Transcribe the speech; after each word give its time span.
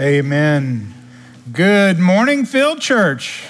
Amen. 0.00 0.94
Good 1.52 1.98
morning, 1.98 2.44
Field 2.44 2.80
Church. 2.80 3.42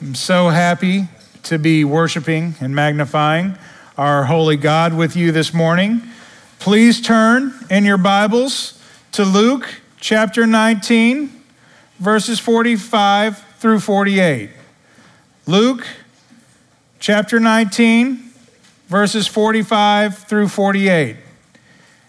I'm 0.00 0.14
so 0.14 0.48
happy 0.48 1.08
to 1.42 1.58
be 1.58 1.84
worshiping 1.84 2.54
and 2.58 2.74
magnifying 2.74 3.58
our 3.98 4.24
holy 4.24 4.56
God 4.56 4.96
with 4.96 5.16
you 5.16 5.30
this 5.30 5.52
morning. 5.52 6.00
Please 6.58 7.02
turn 7.02 7.52
in 7.68 7.84
your 7.84 7.98
Bibles 7.98 8.82
to 9.12 9.26
Luke 9.26 9.82
chapter 9.98 10.46
19, 10.46 11.30
verses 11.98 12.40
45 12.40 13.44
through 13.58 13.80
48. 13.80 14.48
Luke 15.44 15.86
chapter 16.98 17.38
19, 17.38 18.24
verses 18.88 19.26
45 19.26 20.16
through 20.16 20.48
48. 20.48 21.16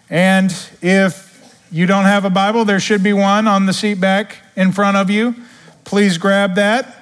And 0.09 0.55
if 0.81 1.30
you 1.71 1.85
don't 1.85 2.03
have 2.03 2.25
a 2.25 2.29
Bible, 2.29 2.65
there 2.65 2.79
should 2.79 3.01
be 3.01 3.13
one 3.13 3.47
on 3.47 3.65
the 3.65 3.73
seat 3.73 3.99
back 3.99 4.37
in 4.55 4.73
front 4.73 4.97
of 4.97 5.09
you. 5.09 5.35
Please 5.85 6.17
grab 6.17 6.55
that. 6.55 6.97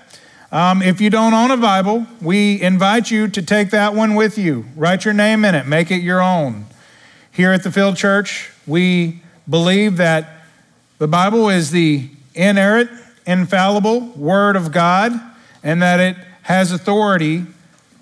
Um, 0.51 0.81
if 0.81 1.01
you 1.01 1.09
don't 1.09 1.33
own 1.33 1.51
a 1.51 1.57
Bible, 1.57 2.05
we 2.21 2.61
invite 2.61 3.11
you 3.11 3.27
to 3.27 3.41
take 3.41 3.71
that 3.71 3.93
one 3.93 4.15
with 4.15 4.37
you. 4.37 4.65
Write 4.75 5.05
your 5.05 5.13
name 5.13 5.43
in 5.43 5.55
it, 5.55 5.67
make 5.67 5.91
it 5.91 6.01
your 6.01 6.21
own. 6.21 6.65
Here 7.31 7.51
at 7.51 7.63
the 7.63 7.71
Field 7.71 7.97
Church, 7.97 8.51
we 8.67 9.21
believe 9.49 9.97
that 9.97 10.43
the 10.99 11.07
Bible 11.07 11.49
is 11.49 11.71
the 11.71 12.09
inerrant, 12.35 12.89
infallible 13.25 14.01
Word 14.15 14.55
of 14.55 14.71
God, 14.71 15.13
and 15.63 15.81
that 15.81 15.99
it 15.99 16.15
has 16.43 16.71
authority 16.71 17.45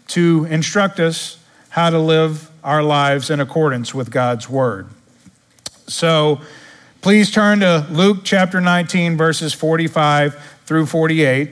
to 0.08 0.46
instruct 0.50 1.00
us 1.00 1.38
how 1.70 1.90
to 1.90 2.00
live 2.00 2.50
our 2.64 2.84
lives 2.84 3.30
in 3.30 3.40
accordance 3.40 3.94
with 3.94 4.10
God's 4.10 4.50
Word. 4.50 4.88
So 5.90 6.42
please 7.00 7.32
turn 7.32 7.62
to 7.62 7.88
Luke 7.90 8.20
chapter 8.26 8.60
19, 8.60 9.16
verses 9.16 9.54
45 9.54 10.36
through 10.66 10.86
48. 10.86 11.50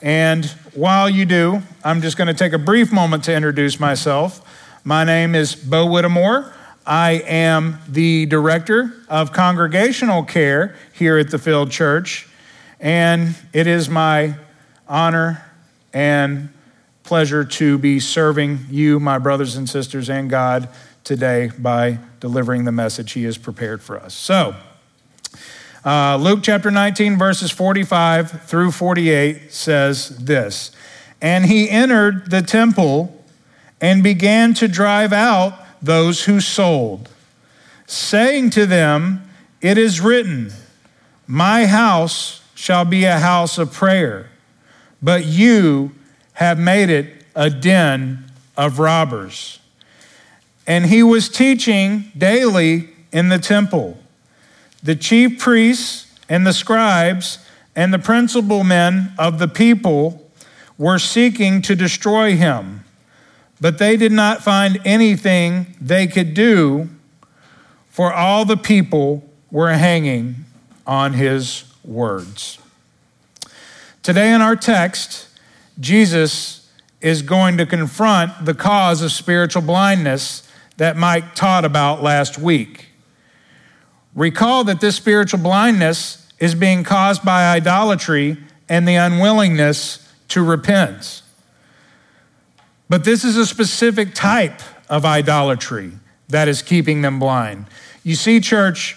And 0.00 0.44
while 0.74 1.10
you 1.10 1.24
do, 1.24 1.62
I'm 1.82 2.00
just 2.00 2.16
going 2.16 2.28
to 2.28 2.34
take 2.34 2.52
a 2.52 2.58
brief 2.58 2.92
moment 2.92 3.24
to 3.24 3.34
introduce 3.34 3.80
myself. 3.80 4.46
My 4.84 5.02
name 5.02 5.34
is 5.34 5.56
Bo 5.56 5.86
Whittemore. 5.86 6.54
I 6.86 7.14
am 7.26 7.80
the 7.88 8.26
director 8.26 8.94
of 9.08 9.32
congregational 9.32 10.22
care 10.22 10.76
here 10.92 11.18
at 11.18 11.32
the 11.32 11.38
Field 11.38 11.72
Church. 11.72 12.28
And 12.78 13.34
it 13.52 13.66
is 13.66 13.88
my 13.88 14.36
honor 14.86 15.44
and 15.92 16.50
pleasure 17.02 17.44
to 17.44 17.76
be 17.76 17.98
serving 17.98 18.66
you, 18.70 19.00
my 19.00 19.18
brothers 19.18 19.56
and 19.56 19.68
sisters, 19.68 20.08
and 20.08 20.30
God 20.30 20.68
today 21.08 21.50
by 21.58 21.98
delivering 22.20 22.64
the 22.64 22.70
message 22.70 23.12
He 23.12 23.24
has 23.24 23.38
prepared 23.38 23.82
for 23.82 23.98
us. 23.98 24.14
So, 24.14 24.54
uh, 25.82 26.18
Luke 26.20 26.40
chapter 26.42 26.70
19, 26.70 27.16
verses 27.16 27.50
45 27.50 28.42
through 28.42 28.72
48 28.72 29.50
says 29.50 30.10
this 30.18 30.70
And 31.22 31.46
he 31.46 31.70
entered 31.70 32.30
the 32.30 32.42
temple 32.42 33.24
and 33.80 34.02
began 34.02 34.52
to 34.54 34.68
drive 34.68 35.14
out 35.14 35.58
those 35.80 36.24
who 36.24 36.40
sold, 36.40 37.08
saying 37.86 38.50
to 38.50 38.66
them, 38.66 39.30
It 39.62 39.78
is 39.78 40.02
written, 40.02 40.52
My 41.26 41.64
house 41.64 42.42
shall 42.54 42.84
be 42.84 43.04
a 43.04 43.18
house 43.18 43.56
of 43.56 43.72
prayer, 43.72 44.28
but 45.00 45.24
you 45.24 45.92
have 46.34 46.58
made 46.58 46.90
it 46.90 47.24
a 47.34 47.48
den 47.48 48.30
of 48.58 48.78
robbers. 48.78 49.58
And 50.68 50.84
he 50.86 51.02
was 51.02 51.30
teaching 51.30 52.12
daily 52.16 52.90
in 53.10 53.30
the 53.30 53.38
temple. 53.38 53.98
The 54.82 54.94
chief 54.94 55.40
priests 55.40 56.14
and 56.28 56.46
the 56.46 56.52
scribes 56.52 57.38
and 57.74 57.92
the 57.92 57.98
principal 57.98 58.64
men 58.64 59.14
of 59.18 59.38
the 59.38 59.48
people 59.48 60.30
were 60.76 60.98
seeking 60.98 61.62
to 61.62 61.74
destroy 61.74 62.36
him, 62.36 62.84
but 63.60 63.78
they 63.78 63.96
did 63.96 64.12
not 64.12 64.44
find 64.44 64.78
anything 64.84 65.74
they 65.80 66.06
could 66.06 66.34
do, 66.34 66.88
for 67.88 68.12
all 68.12 68.44
the 68.44 68.56
people 68.56 69.28
were 69.50 69.72
hanging 69.72 70.44
on 70.86 71.14
his 71.14 71.64
words. 71.82 72.58
Today 74.02 74.34
in 74.34 74.42
our 74.42 74.54
text, 74.54 75.28
Jesus 75.80 76.70
is 77.00 77.22
going 77.22 77.56
to 77.56 77.64
confront 77.64 78.44
the 78.44 78.54
cause 78.54 79.00
of 79.00 79.12
spiritual 79.12 79.62
blindness 79.62 80.47
that 80.78 80.96
Mike 80.96 81.34
taught 81.34 81.64
about 81.64 82.02
last 82.02 82.38
week. 82.38 82.86
Recall 84.14 84.64
that 84.64 84.80
this 84.80 84.96
spiritual 84.96 85.40
blindness 85.40 86.32
is 86.38 86.54
being 86.54 86.84
caused 86.84 87.24
by 87.24 87.50
idolatry 87.50 88.36
and 88.68 88.86
the 88.86 88.94
unwillingness 88.94 90.08
to 90.28 90.42
repent. 90.42 91.22
But 92.88 93.04
this 93.04 93.24
is 93.24 93.36
a 93.36 93.44
specific 93.44 94.14
type 94.14 94.60
of 94.88 95.04
idolatry 95.04 95.92
that 96.28 96.48
is 96.48 96.62
keeping 96.62 97.02
them 97.02 97.18
blind. 97.18 97.66
You 98.02 98.14
see, 98.14 98.40
church, 98.40 98.96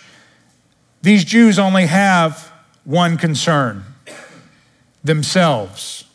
these 1.01 1.25
Jews 1.25 1.57
only 1.57 1.87
have 1.87 2.51
one 2.83 3.17
concern 3.17 3.83
themselves. 5.03 6.05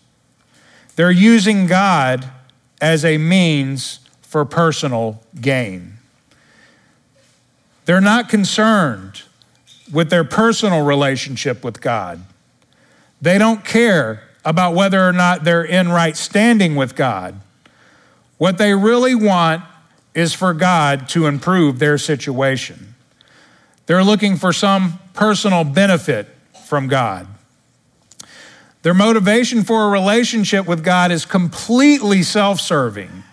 They're 0.95 1.11
using 1.11 1.67
God 1.67 2.31
as 2.81 3.05
a 3.05 3.19
means 3.19 4.01
for 4.27 4.45
personal 4.45 5.23
gain. 5.41 5.95
They're 7.87 8.01
not 8.01 8.29
concerned 8.29 9.23
with 9.93 10.11
their 10.11 10.25
personal 10.25 10.85
relationship 10.85 11.63
with 11.65 11.81
God. 11.81 12.21
They 13.23 13.39
don't 13.39 13.65
care 13.65 14.25
about 14.45 14.75
whether 14.75 15.09
or 15.09 15.13
not 15.13 15.45
they're 15.45 15.65
in 15.65 15.89
right 15.89 16.17
standing 16.17 16.75
with 16.75 16.97
God. 16.97 17.41
What 18.39 18.59
they 18.59 18.75
really 18.75 19.15
want 19.15 19.63
is 20.15 20.35
for 20.35 20.53
God 20.53 21.09
to 21.11 21.27
improve 21.27 21.79
their 21.79 21.97
situation. 21.97 22.95
They're 23.87 24.05
looking 24.05 24.37
for 24.37 24.53
some 24.53 24.99
personal 25.15 25.63
benefit 25.63 26.29
from 26.67 26.89
God. 26.89 27.29
Their 28.83 28.95
motivation 28.95 29.63
for 29.63 29.87
a 29.87 29.89
relationship 29.89 30.67
with 30.67 30.85
God 30.85 31.11
is 31.11 31.25
completely 31.25 32.23
self 32.23 32.61
serving. 32.61 33.25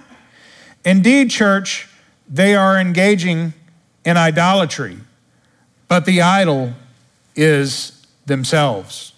Indeed, 0.85 1.29
church, 1.29 1.87
they 2.29 2.55
are 2.55 2.77
engaging 2.77 3.53
in 4.05 4.17
idolatry, 4.17 4.97
but 5.87 6.05
the 6.05 6.21
idol 6.21 6.73
is 7.35 8.05
themselves. 8.25 9.13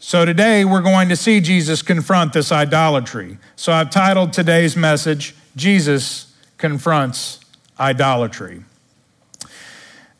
So 0.00 0.24
today 0.24 0.64
we're 0.64 0.82
going 0.82 1.08
to 1.08 1.16
see 1.16 1.40
Jesus 1.40 1.82
confront 1.82 2.32
this 2.32 2.52
idolatry. 2.52 3.38
So 3.56 3.72
I've 3.72 3.90
titled 3.90 4.32
today's 4.32 4.76
message, 4.76 5.34
Jesus 5.56 6.32
Confronts 6.58 7.40
Idolatry. 7.80 8.62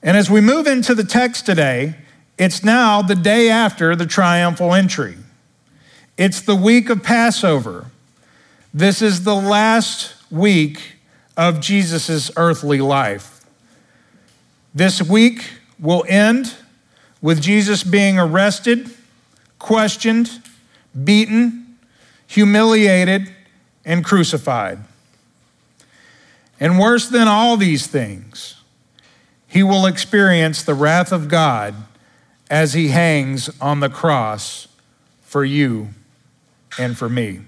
And 0.02 0.17
as 0.17 0.31
we 0.31 0.40
move 0.40 0.67
into 0.67 0.94
the 0.94 1.05
text 1.05 1.46
today, 1.46 1.96
it's 2.38 2.64
now 2.64 3.00
the 3.00 3.14
day 3.14 3.49
after 3.49 3.94
the 3.94 4.06
triumphal 4.06 4.75
entry. 4.75 5.17
It's 6.17 6.40
the 6.40 6.56
week 6.56 6.90
of 6.90 7.02
Passover. 7.02 7.87
This 8.76 9.00
is 9.00 9.25
the 9.25 9.34
last 9.34 10.14
week 10.31 10.96
of 11.34 11.61
Jesus' 11.61 12.31
earthly 12.37 12.78
life. 12.78 13.43
This 14.75 15.00
week 15.02 15.49
will 15.81 16.05
end 16.06 16.55
with 17.23 17.40
Jesus 17.40 17.82
being 17.82 18.19
arrested, 18.19 18.90
questioned, 19.58 20.43
beaten, 21.05 21.78
humiliated, 22.26 23.34
and 23.87 24.05
crucified. 24.05 24.81
And 26.61 26.79
worse 26.79 27.08
than 27.08 27.29
all 27.29 27.56
these 27.56 27.87
things, 27.87 28.61
he 29.46 29.62
will 29.62 29.87
experience 29.87 30.62
the 30.62 30.75
wrath 30.75 31.12
of 31.12 31.29
God 31.29 31.75
as 32.50 32.75
he 32.75 32.88
hangs 32.88 33.49
on 33.58 33.81
the 33.81 33.88
cross 33.88 34.69
for 35.22 35.46
you 35.46 35.94
and 36.79 36.94
for 36.94 37.08
me. 37.08 37.40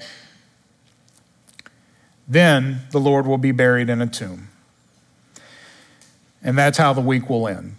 Then 2.29 2.83
the 2.91 3.01
Lord 3.01 3.27
will 3.27 3.39
be 3.39 3.53
buried 3.53 3.89
in 3.89 4.03
a 4.03 4.07
tomb. 4.07 4.49
And 6.43 6.57
that's 6.57 6.79
how 6.79 6.93
the 6.93 7.01
week 7.01 7.29
will 7.29 7.49
end. 7.49 7.75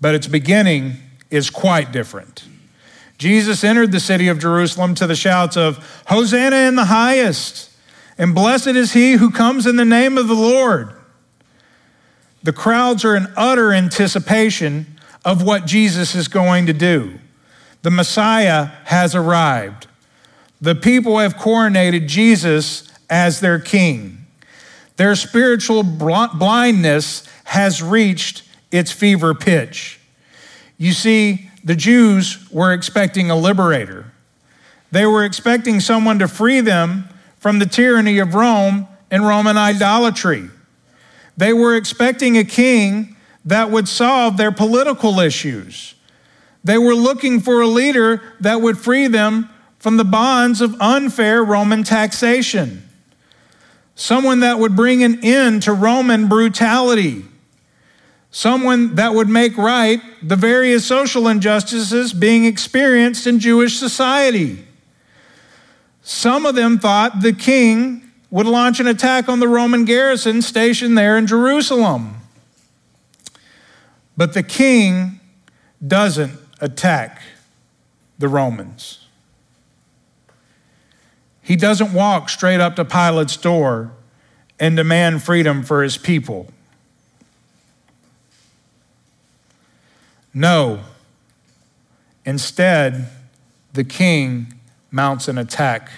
But 0.00 0.14
its 0.14 0.26
beginning 0.26 0.94
is 1.30 1.48
quite 1.48 1.92
different. 1.92 2.44
Jesus 3.18 3.64
entered 3.64 3.92
the 3.92 4.00
city 4.00 4.28
of 4.28 4.38
Jerusalem 4.38 4.94
to 4.96 5.06
the 5.06 5.14
shouts 5.14 5.56
of, 5.56 6.02
Hosanna 6.08 6.56
in 6.68 6.74
the 6.74 6.86
highest, 6.86 7.70
and 8.18 8.34
blessed 8.34 8.68
is 8.68 8.92
he 8.92 9.12
who 9.12 9.30
comes 9.30 9.66
in 9.66 9.76
the 9.76 9.84
name 9.84 10.18
of 10.18 10.28
the 10.28 10.34
Lord. 10.34 10.90
The 12.42 12.52
crowds 12.52 13.04
are 13.04 13.16
in 13.16 13.28
utter 13.36 13.72
anticipation 13.72 14.98
of 15.24 15.42
what 15.42 15.66
Jesus 15.66 16.14
is 16.14 16.28
going 16.28 16.66
to 16.66 16.72
do. 16.72 17.18
The 17.82 17.90
Messiah 17.90 18.70
has 18.84 19.14
arrived. 19.14 19.86
The 20.60 20.74
people 20.74 21.18
have 21.18 21.36
coronated 21.36 22.08
Jesus 22.08 22.91
as 23.12 23.40
their 23.40 23.58
king. 23.58 24.24
Their 24.96 25.14
spiritual 25.14 25.82
blindness 25.82 27.28
has 27.44 27.82
reached 27.82 28.42
its 28.70 28.90
fever 28.90 29.34
pitch. 29.34 30.00
You 30.78 30.92
see, 30.92 31.50
the 31.62 31.76
Jews 31.76 32.50
were 32.50 32.72
expecting 32.72 33.30
a 33.30 33.36
liberator. 33.36 34.10
They 34.92 35.04
were 35.04 35.24
expecting 35.24 35.78
someone 35.78 36.18
to 36.20 36.26
free 36.26 36.60
them 36.60 37.04
from 37.36 37.58
the 37.58 37.66
tyranny 37.66 38.18
of 38.18 38.34
Rome 38.34 38.88
and 39.10 39.26
Roman 39.26 39.58
idolatry. 39.58 40.48
They 41.36 41.52
were 41.52 41.76
expecting 41.76 42.38
a 42.38 42.44
king 42.44 43.14
that 43.44 43.70
would 43.70 43.88
solve 43.88 44.38
their 44.38 44.52
political 44.52 45.20
issues. 45.20 45.94
They 46.64 46.78
were 46.78 46.94
looking 46.94 47.40
for 47.40 47.60
a 47.60 47.66
leader 47.66 48.22
that 48.40 48.62
would 48.62 48.78
free 48.78 49.06
them 49.06 49.50
from 49.78 49.98
the 49.98 50.04
bonds 50.04 50.62
of 50.62 50.80
unfair 50.80 51.44
Roman 51.44 51.82
taxation. 51.82 52.88
Someone 53.94 54.40
that 54.40 54.58
would 54.58 54.74
bring 54.74 55.02
an 55.02 55.24
end 55.24 55.62
to 55.64 55.72
Roman 55.72 56.28
brutality. 56.28 57.24
Someone 58.30 58.94
that 58.94 59.14
would 59.14 59.28
make 59.28 59.58
right 59.58 60.00
the 60.22 60.36
various 60.36 60.86
social 60.86 61.28
injustices 61.28 62.12
being 62.12 62.46
experienced 62.46 63.26
in 63.26 63.38
Jewish 63.38 63.78
society. 63.78 64.66
Some 66.02 66.46
of 66.46 66.54
them 66.54 66.78
thought 66.78 67.20
the 67.20 67.32
king 67.32 68.10
would 68.30 68.46
launch 68.46 68.80
an 68.80 68.86
attack 68.86 69.28
on 69.28 69.40
the 69.40 69.48
Roman 69.48 69.84
garrison 69.84 70.40
stationed 70.40 70.96
there 70.96 71.18
in 71.18 71.26
Jerusalem. 71.26 72.16
But 74.16 74.32
the 74.32 74.42
king 74.42 75.20
doesn't 75.86 76.38
attack 76.60 77.20
the 78.18 78.28
Romans. 78.28 79.06
He 81.42 81.56
doesn't 81.56 81.92
walk 81.92 82.28
straight 82.28 82.60
up 82.60 82.76
to 82.76 82.84
Pilate's 82.84 83.36
door 83.36 83.90
and 84.60 84.76
demand 84.76 85.22
freedom 85.22 85.64
for 85.64 85.82
his 85.82 85.98
people. 85.98 86.46
No. 90.32 90.80
Instead, 92.24 93.08
the 93.72 93.84
king 93.84 94.54
mounts 94.90 95.26
an 95.26 95.36
attack 95.36 95.90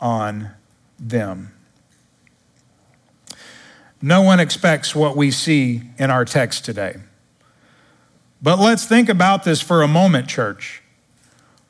on 0.00 0.50
them. 0.98 1.52
No 4.02 4.22
one 4.22 4.40
expects 4.40 4.94
what 4.94 5.16
we 5.16 5.30
see 5.30 5.82
in 5.98 6.10
our 6.10 6.24
text 6.24 6.64
today. 6.64 6.96
But 8.42 8.58
let's 8.58 8.86
think 8.86 9.08
about 9.08 9.44
this 9.44 9.60
for 9.60 9.82
a 9.82 9.88
moment, 9.88 10.26
church. 10.26 10.82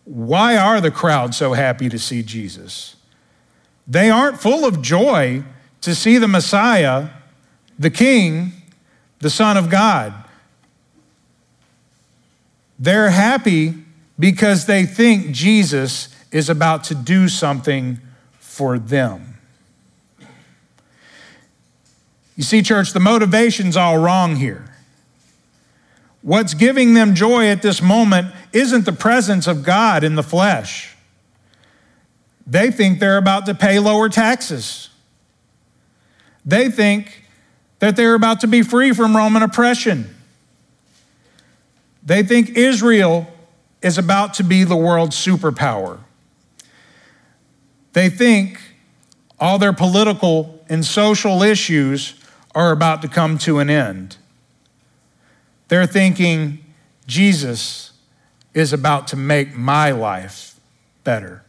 Why 0.05 0.56
are 0.56 0.81
the 0.81 0.93
crowd 0.93 1.34
so 1.34 1.52
happy 1.52 1.88
to 1.88 1.99
see 1.99 2.23
Jesus? 2.23 2.96
They 3.90 4.08
aren't 4.08 4.40
full 4.40 4.64
of 4.64 4.81
joy 4.81 5.42
to 5.81 5.96
see 5.96 6.16
the 6.16 6.28
Messiah, 6.28 7.08
the 7.76 7.90
King, 7.90 8.52
the 9.19 9.28
Son 9.28 9.56
of 9.56 9.69
God. 9.69 10.14
They're 12.78 13.10
happy 13.10 13.75
because 14.16 14.66
they 14.66 14.87
think 14.87 15.32
Jesus 15.32 16.14
is 16.31 16.48
about 16.48 16.84
to 16.84 16.94
do 16.94 17.28
something 17.28 17.98
for 18.38 18.78
them. 18.78 19.38
You 22.37 22.44
see, 22.44 22.62
church, 22.62 22.92
the 22.92 23.00
motivation's 23.00 23.76
all 23.76 23.98
wrong 23.98 24.37
here. 24.37 24.72
What's 26.22 26.54
giving 26.54 26.94
them 26.94 27.16
joy 27.16 27.48
at 27.48 27.60
this 27.60 27.82
moment 27.82 28.32
isn't 28.52 28.84
the 28.84 28.92
presence 28.92 29.48
of 29.48 29.64
God 29.64 30.04
in 30.04 30.14
the 30.14 30.22
flesh. 30.22 30.94
They 32.50 32.73
think 32.73 32.99
they're 32.99 33.17
about 33.17 33.47
to 33.47 33.55
pay 33.55 33.79
lower 33.79 34.08
taxes. 34.08 34.88
They 36.44 36.69
think 36.69 37.25
that 37.79 37.94
they're 37.94 38.17
about 38.17 38.41
to 38.41 38.49
be 38.49 38.62
free 38.62 38.93
from 38.93 39.17
Roman 39.17 39.44
oppression. 39.44 40.12
They 42.02 42.25
think 42.25 42.50
Israel 42.50 43.32
is 43.82 43.99
about 43.99 44.35
to 44.35 44.43
be 44.43 44.64
the 44.64 44.76
world's 44.76 45.17
superpower. 45.17 46.00
They 47.93 48.11
think 48.11 48.61
all 49.38 49.61
their 49.61 49.73
political 49.73 50.64
and 50.69 50.85
social 50.85 51.44
issues 51.44 52.14
are 52.52 52.73
about 52.73 53.00
to 53.02 53.08
come 53.08 53.38
to 53.38 53.61
an 53.61 53.70
end. 53.70 54.17
They're 55.69 55.87
thinking, 55.87 56.64
Jesus 57.06 57.93
is 58.55 58.73
about 58.73 59.06
to 59.08 59.17
make 59.17 59.55
my 59.55 59.93
life 59.93 60.58
better. 61.05 61.44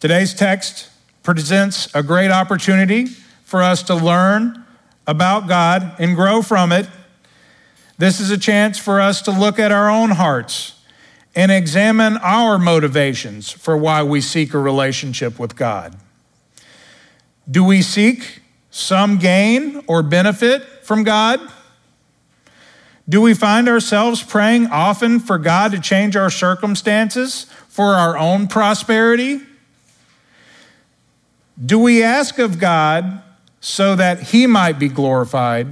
Today's 0.00 0.32
text 0.32 0.90
presents 1.24 1.92
a 1.92 2.04
great 2.04 2.30
opportunity 2.30 3.06
for 3.42 3.60
us 3.60 3.82
to 3.82 3.96
learn 3.96 4.64
about 5.08 5.48
God 5.48 5.96
and 5.98 6.14
grow 6.14 6.40
from 6.40 6.70
it. 6.70 6.86
This 7.98 8.20
is 8.20 8.30
a 8.30 8.38
chance 8.38 8.78
for 8.78 9.00
us 9.00 9.20
to 9.22 9.32
look 9.32 9.58
at 9.58 9.72
our 9.72 9.90
own 9.90 10.10
hearts 10.10 10.80
and 11.34 11.50
examine 11.50 12.16
our 12.18 12.60
motivations 12.60 13.50
for 13.50 13.76
why 13.76 14.04
we 14.04 14.20
seek 14.20 14.54
a 14.54 14.58
relationship 14.60 15.36
with 15.36 15.56
God. 15.56 15.96
Do 17.50 17.64
we 17.64 17.82
seek 17.82 18.40
some 18.70 19.18
gain 19.18 19.82
or 19.88 20.04
benefit 20.04 20.62
from 20.84 21.02
God? 21.02 21.40
Do 23.08 23.20
we 23.20 23.34
find 23.34 23.68
ourselves 23.68 24.22
praying 24.22 24.68
often 24.68 25.18
for 25.18 25.38
God 25.38 25.72
to 25.72 25.80
change 25.80 26.14
our 26.14 26.30
circumstances 26.30 27.46
for 27.66 27.94
our 27.94 28.16
own 28.16 28.46
prosperity? 28.46 29.40
Do 31.64 31.78
we 31.78 32.02
ask 32.02 32.38
of 32.38 32.58
God 32.58 33.22
so 33.60 33.96
that 33.96 34.22
He 34.22 34.46
might 34.46 34.78
be 34.78 34.88
glorified? 34.88 35.66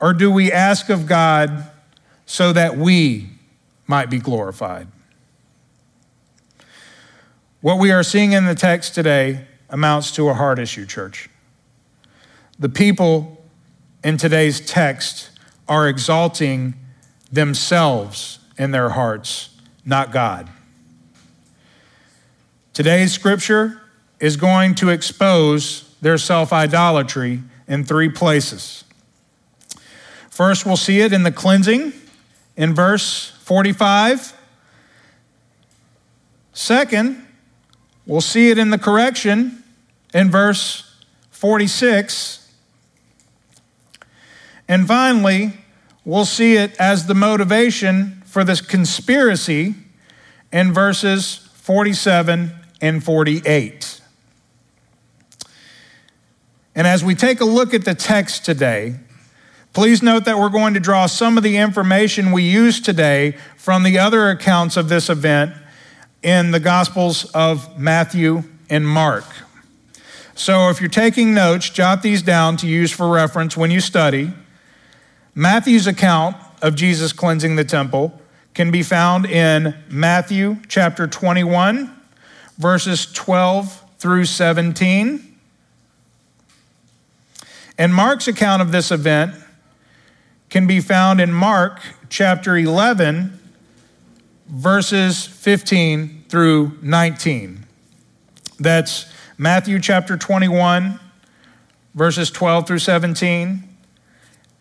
Or 0.00 0.12
do 0.12 0.30
we 0.30 0.50
ask 0.50 0.88
of 0.88 1.06
God 1.06 1.70
so 2.24 2.52
that 2.52 2.76
we 2.76 3.28
might 3.86 4.08
be 4.08 4.18
glorified? 4.18 4.88
What 7.60 7.78
we 7.78 7.92
are 7.92 8.02
seeing 8.02 8.32
in 8.32 8.46
the 8.46 8.54
text 8.54 8.94
today 8.94 9.46
amounts 9.68 10.10
to 10.12 10.28
a 10.28 10.34
heart 10.34 10.58
issue, 10.58 10.86
church. 10.86 11.28
The 12.58 12.68
people 12.68 13.44
in 14.02 14.16
today's 14.16 14.60
text 14.60 15.30
are 15.68 15.88
exalting 15.88 16.74
themselves 17.30 18.40
in 18.58 18.70
their 18.70 18.90
hearts, 18.90 19.50
not 19.84 20.10
God. 20.10 20.48
Today's 22.72 23.12
scripture 23.12 23.81
is 24.22 24.36
going 24.36 24.72
to 24.76 24.88
expose 24.88 25.92
their 26.00 26.16
self 26.16 26.52
idolatry 26.52 27.42
in 27.66 27.84
three 27.84 28.08
places. 28.08 28.84
First, 30.30 30.64
we'll 30.64 30.76
see 30.76 31.00
it 31.00 31.12
in 31.12 31.24
the 31.24 31.32
cleansing 31.32 31.92
in 32.56 32.72
verse 32.72 33.32
45. 33.40 34.32
Second, 36.52 37.26
we'll 38.06 38.20
see 38.20 38.50
it 38.50 38.58
in 38.58 38.70
the 38.70 38.78
correction 38.78 39.64
in 40.14 40.30
verse 40.30 41.02
46. 41.30 42.48
And 44.68 44.86
finally, 44.86 45.54
we'll 46.04 46.24
see 46.24 46.54
it 46.54 46.76
as 46.78 47.06
the 47.06 47.14
motivation 47.14 48.22
for 48.24 48.44
this 48.44 48.60
conspiracy 48.60 49.74
in 50.52 50.72
verses 50.72 51.48
47 51.54 52.52
and 52.80 53.02
48. 53.02 54.01
And 56.74 56.86
as 56.86 57.04
we 57.04 57.14
take 57.14 57.40
a 57.40 57.44
look 57.44 57.74
at 57.74 57.84
the 57.84 57.94
text 57.94 58.44
today, 58.44 58.96
please 59.72 60.02
note 60.02 60.24
that 60.24 60.38
we're 60.38 60.48
going 60.48 60.74
to 60.74 60.80
draw 60.80 61.06
some 61.06 61.36
of 61.36 61.42
the 61.42 61.58
information 61.58 62.32
we 62.32 62.44
use 62.44 62.80
today 62.80 63.36
from 63.56 63.82
the 63.82 63.98
other 63.98 64.30
accounts 64.30 64.76
of 64.76 64.88
this 64.88 65.10
event 65.10 65.54
in 66.22 66.50
the 66.50 66.60
Gospels 66.60 67.30
of 67.32 67.78
Matthew 67.78 68.44
and 68.70 68.88
Mark. 68.88 69.24
So 70.34 70.70
if 70.70 70.80
you're 70.80 70.88
taking 70.88 71.34
notes, 71.34 71.68
jot 71.68 72.02
these 72.02 72.22
down 72.22 72.56
to 72.58 72.66
use 72.66 72.90
for 72.90 73.08
reference 73.08 73.54
when 73.54 73.70
you 73.70 73.80
study. 73.80 74.32
Matthew's 75.34 75.86
account 75.86 76.36
of 76.62 76.74
Jesus 76.74 77.12
cleansing 77.12 77.56
the 77.56 77.64
temple 77.64 78.18
can 78.54 78.70
be 78.70 78.82
found 78.82 79.26
in 79.26 79.74
Matthew 79.88 80.56
chapter 80.68 81.06
21, 81.06 81.94
verses 82.58 83.10
12 83.12 83.82
through 83.98 84.24
17. 84.24 85.31
And 87.82 87.92
Mark's 87.92 88.28
account 88.28 88.62
of 88.62 88.70
this 88.70 88.92
event 88.92 89.34
can 90.50 90.68
be 90.68 90.78
found 90.78 91.20
in 91.20 91.32
Mark 91.32 91.80
chapter 92.08 92.56
11, 92.56 93.40
verses 94.46 95.26
15 95.26 96.26
through 96.28 96.78
19. 96.80 97.66
That's 98.60 99.12
Matthew 99.36 99.80
chapter 99.80 100.16
21, 100.16 101.00
verses 101.92 102.30
12 102.30 102.68
through 102.68 102.78
17, 102.78 103.64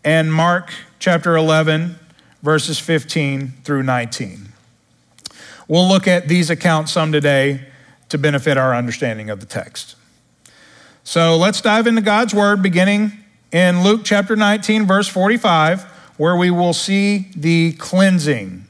and 0.04 0.34
Mark 0.34 0.74
chapter 0.98 1.38
11, 1.38 2.00
verses 2.42 2.80
15 2.80 3.50
through 3.64 3.84
19. 3.84 4.52
We'll 5.68 5.88
look 5.88 6.08
at 6.08 6.28
these 6.28 6.50
accounts 6.50 6.92
some 6.92 7.12
today 7.12 7.68
to 8.10 8.18
benefit 8.18 8.58
our 8.58 8.74
understanding 8.74 9.30
of 9.30 9.42
the 9.42 9.46
text. 9.46 9.96
So 11.04 11.36
let's 11.36 11.62
dive 11.62 11.88
into 11.88 12.02
God's 12.02 12.34
word 12.34 12.62
beginning 12.62 13.12
in 13.52 13.84
Luke 13.84 14.02
chapter 14.04 14.36
19, 14.36 14.86
verse 14.86 15.08
45, 15.08 15.84
where 16.18 16.36
we 16.36 16.52
will 16.52 16.74
see 16.74 17.30
the 17.36 17.74
cleansing. 17.74 18.66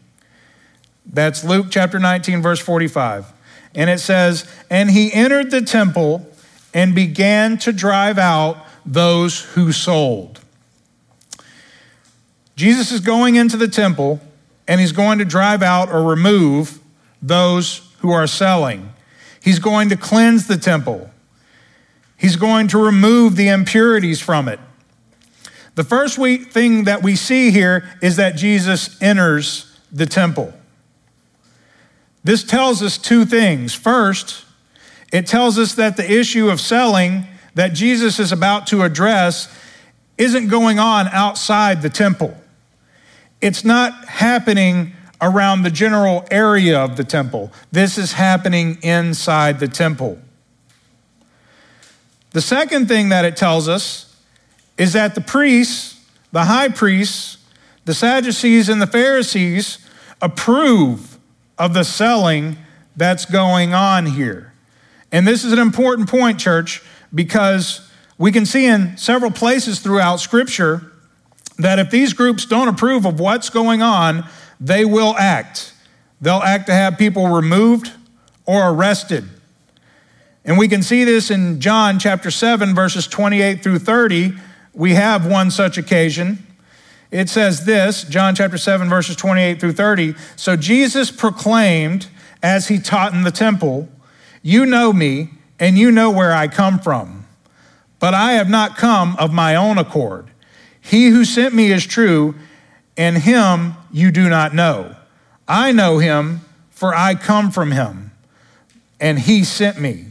That's 1.05 1.43
Luke 1.43 1.67
chapter 1.69 1.99
19, 1.99 2.41
verse 2.41 2.59
45. 2.59 3.31
And 3.75 3.89
it 3.89 3.99
says, 3.99 4.49
And 4.69 4.89
he 4.89 5.11
entered 5.11 5.51
the 5.51 5.61
temple 5.61 6.25
and 6.73 6.95
began 6.95 7.57
to 7.59 7.73
drive 7.73 8.17
out 8.17 8.65
those 8.85 9.41
who 9.41 9.73
sold. 9.73 10.39
Jesus 12.55 12.91
is 12.91 13.01
going 13.01 13.35
into 13.35 13.57
the 13.57 13.67
temple 13.67 14.21
and 14.67 14.79
he's 14.79 14.93
going 14.93 15.19
to 15.19 15.25
drive 15.25 15.61
out 15.61 15.91
or 15.91 16.03
remove 16.03 16.79
those 17.21 17.91
who 17.99 18.11
are 18.11 18.27
selling. 18.27 18.93
He's 19.41 19.59
going 19.59 19.89
to 19.89 19.97
cleanse 19.97 20.47
the 20.47 20.57
temple. 20.57 21.10
He's 22.21 22.35
going 22.35 22.67
to 22.67 22.77
remove 22.77 23.35
the 23.35 23.47
impurities 23.47 24.21
from 24.21 24.47
it. 24.47 24.59
The 25.73 25.83
first 25.83 26.17
thing 26.17 26.83
that 26.83 27.01
we 27.01 27.15
see 27.15 27.49
here 27.49 27.89
is 27.99 28.17
that 28.17 28.35
Jesus 28.35 29.01
enters 29.01 29.75
the 29.91 30.05
temple. 30.05 30.53
This 32.23 32.43
tells 32.43 32.83
us 32.83 32.99
two 32.99 33.25
things. 33.25 33.73
First, 33.73 34.45
it 35.11 35.25
tells 35.25 35.57
us 35.57 35.73
that 35.73 35.97
the 35.97 36.09
issue 36.09 36.51
of 36.51 36.61
selling 36.61 37.25
that 37.55 37.73
Jesus 37.73 38.19
is 38.19 38.31
about 38.31 38.67
to 38.67 38.83
address 38.83 39.51
isn't 40.15 40.47
going 40.47 40.77
on 40.77 41.07
outside 41.07 41.81
the 41.81 41.89
temple. 41.89 42.37
It's 43.41 43.65
not 43.65 44.05
happening 44.05 44.93
around 45.19 45.63
the 45.63 45.71
general 45.71 46.27
area 46.29 46.79
of 46.79 46.97
the 46.97 47.03
temple. 47.03 47.51
This 47.71 47.97
is 47.97 48.13
happening 48.13 48.77
inside 48.83 49.59
the 49.59 49.67
temple. 49.67 50.19
The 52.31 52.41
second 52.41 52.87
thing 52.87 53.09
that 53.09 53.25
it 53.25 53.35
tells 53.35 53.67
us 53.67 54.15
is 54.77 54.93
that 54.93 55.15
the 55.15 55.21
priests, 55.21 56.03
the 56.31 56.45
high 56.45 56.69
priests, 56.69 57.37
the 57.85 57.93
Sadducees, 57.93 58.69
and 58.69 58.81
the 58.81 58.87
Pharisees 58.87 59.85
approve 60.21 61.17
of 61.57 61.73
the 61.73 61.83
selling 61.83 62.57
that's 62.95 63.25
going 63.25 63.73
on 63.73 64.05
here. 64.05 64.53
And 65.11 65.27
this 65.27 65.43
is 65.43 65.51
an 65.51 65.59
important 65.59 66.09
point, 66.09 66.39
church, 66.39 66.81
because 67.13 67.89
we 68.17 68.31
can 68.31 68.45
see 68.45 68.65
in 68.65 68.97
several 68.97 69.31
places 69.31 69.79
throughout 69.79 70.19
Scripture 70.19 70.91
that 71.57 71.79
if 71.79 71.89
these 71.91 72.13
groups 72.13 72.45
don't 72.45 72.67
approve 72.67 73.05
of 73.05 73.19
what's 73.19 73.49
going 73.49 73.81
on, 73.81 74.27
they 74.59 74.85
will 74.85 75.15
act. 75.17 75.73
They'll 76.21 76.41
act 76.41 76.67
to 76.67 76.73
have 76.73 76.97
people 76.97 77.27
removed 77.27 77.91
or 78.45 78.69
arrested. 78.69 79.27
And 80.43 80.57
we 80.57 80.67
can 80.67 80.81
see 80.81 81.03
this 81.03 81.29
in 81.29 81.59
John 81.59 81.99
chapter 81.99 82.31
7, 82.31 82.73
verses 82.73 83.07
28 83.07 83.61
through 83.61 83.79
30. 83.79 84.33
We 84.73 84.95
have 84.95 85.25
one 85.25 85.51
such 85.51 85.77
occasion. 85.77 86.45
It 87.11 87.29
says 87.29 87.65
this, 87.65 88.03
John 88.03 88.35
chapter 88.35 88.57
7, 88.57 88.89
verses 88.89 89.15
28 89.15 89.59
through 89.59 89.73
30. 89.73 90.15
So 90.35 90.55
Jesus 90.55 91.11
proclaimed 91.11 92.07
as 92.41 92.69
he 92.69 92.79
taught 92.79 93.13
in 93.13 93.23
the 93.23 93.31
temple, 93.31 93.89
You 94.41 94.65
know 94.65 94.93
me, 94.93 95.29
and 95.59 95.77
you 95.77 95.91
know 95.91 96.09
where 96.09 96.33
I 96.33 96.47
come 96.47 96.79
from. 96.79 97.25
But 97.99 98.13
I 98.15 98.33
have 98.33 98.49
not 98.49 98.77
come 98.77 99.15
of 99.17 99.31
my 99.31 99.55
own 99.55 99.77
accord. 99.77 100.31
He 100.79 101.09
who 101.09 101.23
sent 101.23 101.53
me 101.53 101.71
is 101.71 101.85
true, 101.85 102.33
and 102.97 103.17
him 103.17 103.75
you 103.91 104.09
do 104.09 104.27
not 104.27 104.55
know. 104.55 104.95
I 105.47 105.71
know 105.71 105.99
him, 105.99 106.41
for 106.71 106.95
I 106.95 107.13
come 107.13 107.51
from 107.51 107.71
him, 107.71 108.11
and 108.99 109.19
he 109.19 109.43
sent 109.43 109.79
me. 109.79 110.10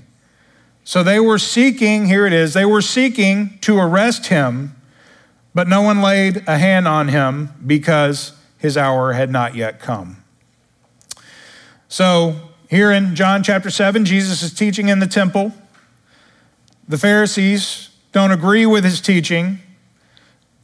So 0.90 1.04
they 1.04 1.20
were 1.20 1.38
seeking, 1.38 2.06
here 2.06 2.26
it 2.26 2.32
is, 2.32 2.52
they 2.52 2.64
were 2.64 2.82
seeking 2.82 3.59
to 3.61 3.78
arrest 3.78 4.26
him 4.26 4.75
but 5.54 5.68
no 5.68 5.82
one 5.82 6.00
laid 6.00 6.44
a 6.47 6.59
hand 6.59 6.87
on 6.87 7.09
him 7.09 7.50
because 7.66 8.32
his 8.59 8.76
hour 8.76 9.12
had 9.12 9.30
not 9.30 9.54
yet 9.54 9.80
come. 9.80 10.23
So, 11.88 12.37
here 12.68 12.92
in 12.92 13.16
John 13.16 13.42
chapter 13.42 13.68
7, 13.68 14.04
Jesus 14.04 14.42
is 14.42 14.54
teaching 14.54 14.88
in 14.88 15.00
the 15.00 15.09
temple. 15.09 15.52
The 16.88 16.99
Pharisees 16.99 17.88
don't 18.12 18.30
agree 18.30 18.64
with 18.64 18.85
his 18.85 19.00
teaching, 19.00 19.59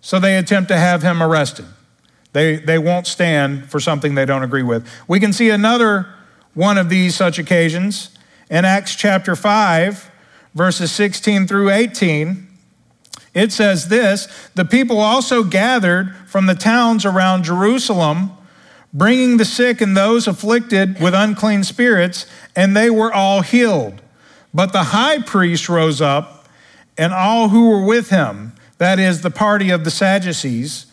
so 0.00 0.20
they 0.20 0.36
attempt 0.36 0.68
to 0.68 0.76
have 0.76 1.02
him 1.02 1.20
arrested. 1.20 1.66
They, 2.32 2.56
they 2.56 2.78
won't 2.78 3.08
stand 3.08 3.68
for 3.70 3.80
something 3.80 4.14
they 4.14 4.24
don't 4.24 4.44
agree 4.44 4.62
with. 4.62 4.88
We 5.08 5.18
can 5.18 5.32
see 5.32 5.50
another 5.50 6.06
one 6.54 6.78
of 6.78 6.88
these 6.88 7.16
such 7.16 7.40
occasions 7.40 8.10
in 8.48 8.64
Acts 8.64 8.94
chapter 8.94 9.34
5, 9.34 10.12
verses 10.56 10.90
16 10.90 11.46
through 11.46 11.70
18. 11.70 12.48
It 13.34 13.52
says 13.52 13.88
this 13.88 14.26
The 14.54 14.64
people 14.64 14.98
also 14.98 15.44
gathered 15.44 16.16
from 16.26 16.46
the 16.46 16.54
towns 16.54 17.04
around 17.04 17.44
Jerusalem, 17.44 18.32
bringing 18.92 19.36
the 19.36 19.44
sick 19.44 19.80
and 19.80 19.96
those 19.96 20.26
afflicted 20.26 21.00
with 21.00 21.14
unclean 21.14 21.62
spirits, 21.62 22.26
and 22.56 22.74
they 22.74 22.90
were 22.90 23.12
all 23.12 23.42
healed. 23.42 24.00
But 24.54 24.72
the 24.72 24.84
high 24.84 25.20
priest 25.20 25.68
rose 25.68 26.00
up, 26.00 26.48
and 26.96 27.12
all 27.12 27.50
who 27.50 27.68
were 27.68 27.84
with 27.84 28.08
him, 28.08 28.54
that 28.78 28.98
is, 28.98 29.20
the 29.20 29.30
party 29.30 29.68
of 29.68 29.84
the 29.84 29.90
Sadducees, 29.90 30.86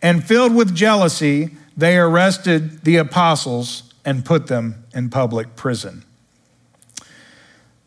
and 0.00 0.24
filled 0.24 0.54
with 0.54 0.74
jealousy, 0.74 1.50
they 1.76 1.98
arrested 1.98 2.84
the 2.84 2.96
apostles 2.96 3.92
and 4.04 4.24
put 4.24 4.46
them 4.46 4.84
in 4.94 5.10
public 5.10 5.56
prison. 5.56 6.04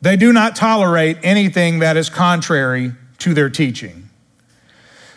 They 0.02 0.18
do 0.18 0.34
not 0.34 0.56
tolerate 0.56 1.18
anything 1.24 1.80
that 1.80 1.96
is 1.96 2.10
contrary 2.10 2.94
to 3.20 3.34
their 3.34 3.50
teaching. 3.50 4.10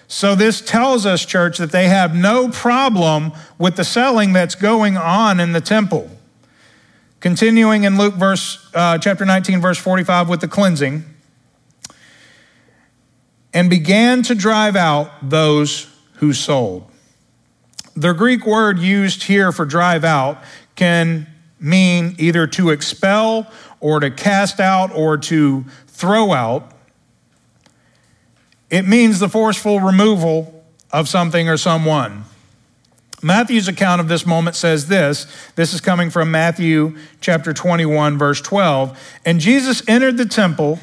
So, 0.07 0.35
this 0.35 0.61
tells 0.61 1.07
us, 1.07 1.25
church, 1.25 1.59
that 1.59 1.73
they 1.73 1.89
have 1.89 2.15
no 2.15 2.51
problem 2.51 3.33
with 3.59 3.77
the 3.77 3.85
selling 3.85 4.35
that's 4.35 4.55
going 4.55 4.97
on 4.97 5.41
in 5.41 5.53
the 5.53 5.63
temple. 5.63 6.11
Continuing 7.21 7.85
in 7.85 7.97
Luke 7.97 8.15
verse, 8.15 8.71
uh, 8.75 8.99
chapter 8.99 9.25
19, 9.25 9.63
verse 9.63 9.79
45, 9.79 10.29
with 10.29 10.43
the 10.43 10.49
cleansing, 10.49 11.05
and 13.55 13.71
began 13.71 14.23
to 14.23 14.35
drive 14.35 14.77
out 14.77 15.11
those 15.23 15.89
who 16.17 16.35
sold. 16.35 16.91
The 17.97 18.13
Greek 18.13 18.45
word 18.45 18.79
used 18.79 19.23
here 19.23 19.53
for 19.53 19.65
drive 19.65 20.05
out 20.05 20.43
can 20.75 21.27
mean 21.59 22.15
either 22.19 22.47
to 22.49 22.71
expel 22.71 23.51
or 23.85 24.01
to 24.01 24.11
cast 24.11 24.61
out 24.61 24.91
or 24.97 25.19
to 25.19 25.63
throw 25.89 26.33
out. 26.33 26.73
It 28.71 28.89
means 28.89 29.19
the 29.21 29.29
forceful 29.29 29.79
removal 29.79 30.65
of 30.91 31.07
something 31.07 31.51
or 31.51 31.59
someone. 31.59 32.25
Matthew's 33.21 33.69
account 33.69 34.01
of 34.01 34.09
this 34.09 34.25
moment 34.25 34.57
says 34.57 34.89
this. 34.89 35.27
This 35.55 35.75
is 35.75 35.83
coming 35.83 36.09
from 36.09 36.31
Matthew 36.31 36.97
chapter 37.21 37.53
21, 37.53 38.17
verse 38.17 38.41
12. 38.41 38.99
And 39.27 39.39
Jesus 39.39 39.87
entered 39.87 40.17
the 40.17 40.25
temple 40.25 40.79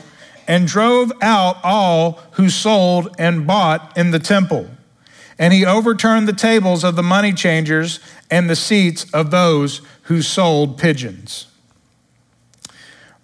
and 0.47 0.67
drove 0.67 1.11
out 1.23 1.57
all 1.63 2.21
who 2.33 2.51
sold 2.51 3.15
and 3.17 3.47
bought 3.47 3.97
in 3.97 4.11
the 4.11 4.19
temple. 4.19 4.69
And 5.39 5.55
he 5.55 5.65
overturned 5.65 6.27
the 6.27 6.33
tables 6.33 6.83
of 6.83 6.95
the 6.95 7.01
money 7.01 7.33
changers 7.33 7.99
and 8.29 8.47
the 8.47 8.55
seats 8.55 9.11
of 9.11 9.31
those 9.31 9.81
who 10.03 10.21
sold 10.21 10.77
pigeons. 10.77 11.47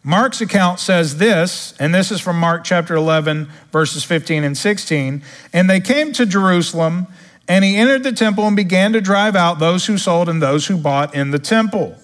Mark's 0.08 0.40
account 0.40 0.80
says 0.80 1.18
this, 1.18 1.74
and 1.82 1.94
this 1.94 2.14
is 2.14 2.22
from 2.22 2.40
Mark 2.40 2.64
chapter 2.64 2.96
11, 2.96 3.50
verses 3.74 4.06
15 4.06 4.46
and 4.46 4.58
16. 4.58 5.22
And 5.52 5.70
they 5.70 5.82
came 5.82 6.14
to 6.14 6.26
Jerusalem, 6.26 7.08
and 7.46 7.66
he 7.66 7.76
entered 7.76 8.04
the 8.04 8.14
temple 8.14 8.48
and 8.48 8.56
began 8.56 8.94
to 8.94 9.02
drive 9.02 9.36
out 9.36 9.60
those 9.60 9.88
who 9.88 9.98
sold 9.98 10.30
and 10.30 10.42
those 10.42 10.68
who 10.68 10.78
bought 10.78 11.14
in 11.14 11.32
the 11.32 11.40
temple. 11.40 11.98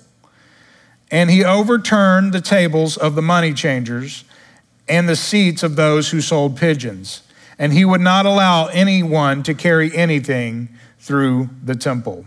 And 1.12 1.32
he 1.32 1.46
overturned 1.46 2.34
the 2.34 2.42
tables 2.42 2.98
of 2.98 3.16
the 3.16 3.22
money 3.22 3.54
changers 3.54 4.26
and 4.90 5.08
the 5.08 5.16
seats 5.16 5.64
of 5.64 5.78
those 5.78 6.12
who 6.12 6.20
sold 6.20 6.58
pigeons. 6.58 7.22
And 7.58 7.72
he 7.72 7.86
would 7.86 8.02
not 8.02 8.26
allow 8.26 8.66
anyone 8.66 9.44
to 9.44 9.54
carry 9.54 9.96
anything 9.96 10.68
through 11.00 11.52
the 11.64 11.76
temple. 11.76 12.26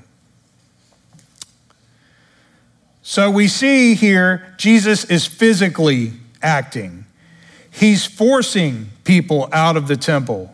So 3.09 3.31
we 3.31 3.47
see 3.47 3.95
here 3.95 4.53
Jesus 4.57 5.05
is 5.05 5.29
physically 5.29 6.15
acting. 6.43 7.07
He's 7.71 8.05
forcing 8.05 8.89
people 9.05 9.49
out 9.53 9.77
of 9.77 9.87
the 9.87 9.97
temple. 9.97 10.53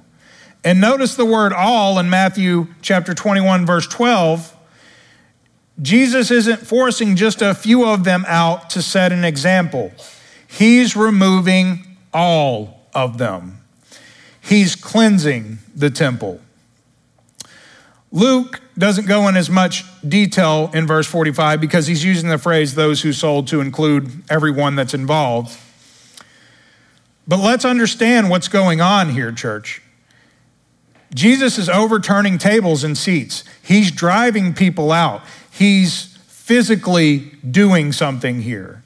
And 0.62 0.78
notice 0.78 1.16
the 1.16 1.24
word 1.24 1.54
all 1.54 1.98
in 1.98 2.10
Matthew 2.10 2.66
chapter 2.82 3.14
21, 3.14 3.64
verse 3.64 3.86
12. 3.86 4.54
Jesus 5.80 6.30
isn't 6.30 6.58
forcing 6.58 7.16
just 7.16 7.40
a 7.40 7.54
few 7.54 7.88
of 7.88 8.04
them 8.04 8.22
out 8.28 8.68
to 8.68 8.82
set 8.82 9.12
an 9.12 9.24
example, 9.24 9.90
He's 10.46 10.94
removing 10.94 11.96
all 12.12 12.86
of 12.94 13.16
them. 13.16 13.62
He's 14.42 14.76
cleansing 14.76 15.56
the 15.74 15.88
temple. 15.88 16.38
Luke 18.12 18.60
doesn't 18.76 19.06
go 19.06 19.26
in 19.26 19.36
as 19.36 19.48
much 19.48 19.84
detail 20.06 20.70
in 20.74 20.86
verse 20.86 21.06
45 21.06 21.60
because 21.60 21.86
he's 21.86 22.04
using 22.04 22.28
the 22.28 22.38
phrase 22.38 22.74
those 22.74 23.00
who 23.00 23.12
sold 23.12 23.48
to 23.48 23.60
include 23.62 24.10
everyone 24.30 24.76
that's 24.76 24.92
involved. 24.92 25.58
But 27.26 27.40
let's 27.40 27.64
understand 27.64 28.28
what's 28.28 28.48
going 28.48 28.82
on 28.82 29.10
here, 29.10 29.32
church. 29.32 29.80
Jesus 31.14 31.58
is 31.58 31.68
overturning 31.68 32.38
tables 32.38 32.84
and 32.84 32.96
seats. 32.96 33.44
He's 33.62 33.90
driving 33.90 34.54
people 34.54 34.92
out. 34.92 35.22
He's 35.50 36.16
physically 36.26 37.32
doing 37.48 37.92
something 37.92 38.42
here. 38.42 38.82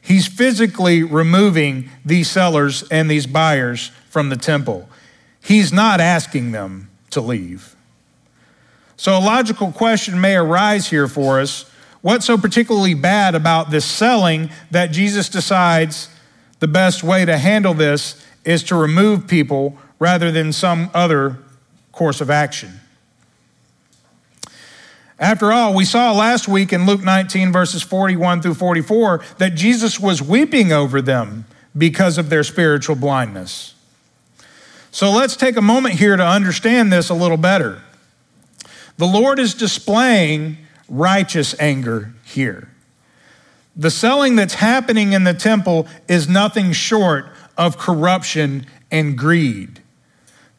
He's 0.00 0.26
physically 0.26 1.02
removing 1.02 1.90
these 2.04 2.30
sellers 2.30 2.82
and 2.90 3.10
these 3.10 3.26
buyers 3.26 3.88
from 4.08 4.28
the 4.28 4.36
temple. 4.36 4.88
He's 5.40 5.72
not 5.72 6.00
asking 6.00 6.52
them 6.52 6.90
to 7.10 7.20
leave. 7.20 7.73
So, 8.96 9.16
a 9.16 9.20
logical 9.20 9.72
question 9.72 10.20
may 10.20 10.36
arise 10.36 10.88
here 10.88 11.08
for 11.08 11.40
us. 11.40 11.70
What's 12.00 12.26
so 12.26 12.36
particularly 12.36 12.94
bad 12.94 13.34
about 13.34 13.70
this 13.70 13.84
selling 13.84 14.50
that 14.70 14.92
Jesus 14.92 15.28
decides 15.28 16.08
the 16.60 16.68
best 16.68 17.02
way 17.02 17.24
to 17.24 17.38
handle 17.38 17.74
this 17.74 18.24
is 18.44 18.62
to 18.64 18.74
remove 18.74 19.26
people 19.26 19.76
rather 19.98 20.30
than 20.30 20.52
some 20.52 20.90
other 20.94 21.38
course 21.92 22.20
of 22.20 22.30
action? 22.30 22.80
After 25.18 25.52
all, 25.52 25.74
we 25.74 25.84
saw 25.84 26.12
last 26.12 26.48
week 26.48 26.72
in 26.72 26.86
Luke 26.86 27.02
19, 27.02 27.52
verses 27.52 27.82
41 27.82 28.42
through 28.42 28.54
44, 28.54 29.24
that 29.38 29.54
Jesus 29.54 29.98
was 29.98 30.20
weeping 30.20 30.72
over 30.72 31.00
them 31.00 31.46
because 31.76 32.18
of 32.18 32.30
their 32.30 32.42
spiritual 32.42 32.96
blindness. 32.96 33.74
So 34.90 35.10
let's 35.10 35.36
take 35.36 35.56
a 35.56 35.62
moment 35.62 35.94
here 35.94 36.16
to 36.16 36.26
understand 36.26 36.92
this 36.92 37.08
a 37.08 37.14
little 37.14 37.36
better. 37.36 37.80
The 38.96 39.06
Lord 39.06 39.38
is 39.38 39.54
displaying 39.54 40.58
righteous 40.88 41.58
anger 41.58 42.14
here. 42.24 42.68
The 43.76 43.90
selling 43.90 44.36
that's 44.36 44.54
happening 44.54 45.12
in 45.12 45.24
the 45.24 45.34
temple 45.34 45.88
is 46.06 46.28
nothing 46.28 46.72
short 46.72 47.26
of 47.56 47.76
corruption 47.76 48.66
and 48.90 49.18
greed. 49.18 49.80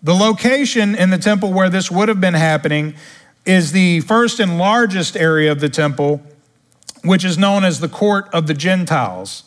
The 0.03 0.13
location 0.13 0.95
in 0.95 1.09
the 1.09 1.17
temple 1.17 1.53
where 1.53 1.69
this 1.69 1.89
would 1.89 2.09
have 2.09 2.19
been 2.19 2.33
happening 2.33 2.95
is 3.45 3.71
the 3.71 4.01
first 4.01 4.39
and 4.39 4.57
largest 4.57 5.15
area 5.15 5.51
of 5.51 5.61
the 5.61 5.69
temple, 5.69 6.21
which 7.03 7.23
is 7.23 7.37
known 7.37 7.63
as 7.63 7.79
the 7.79 7.87
court 7.87 8.27
of 8.33 8.47
the 8.47 8.53
Gentiles. 8.53 9.43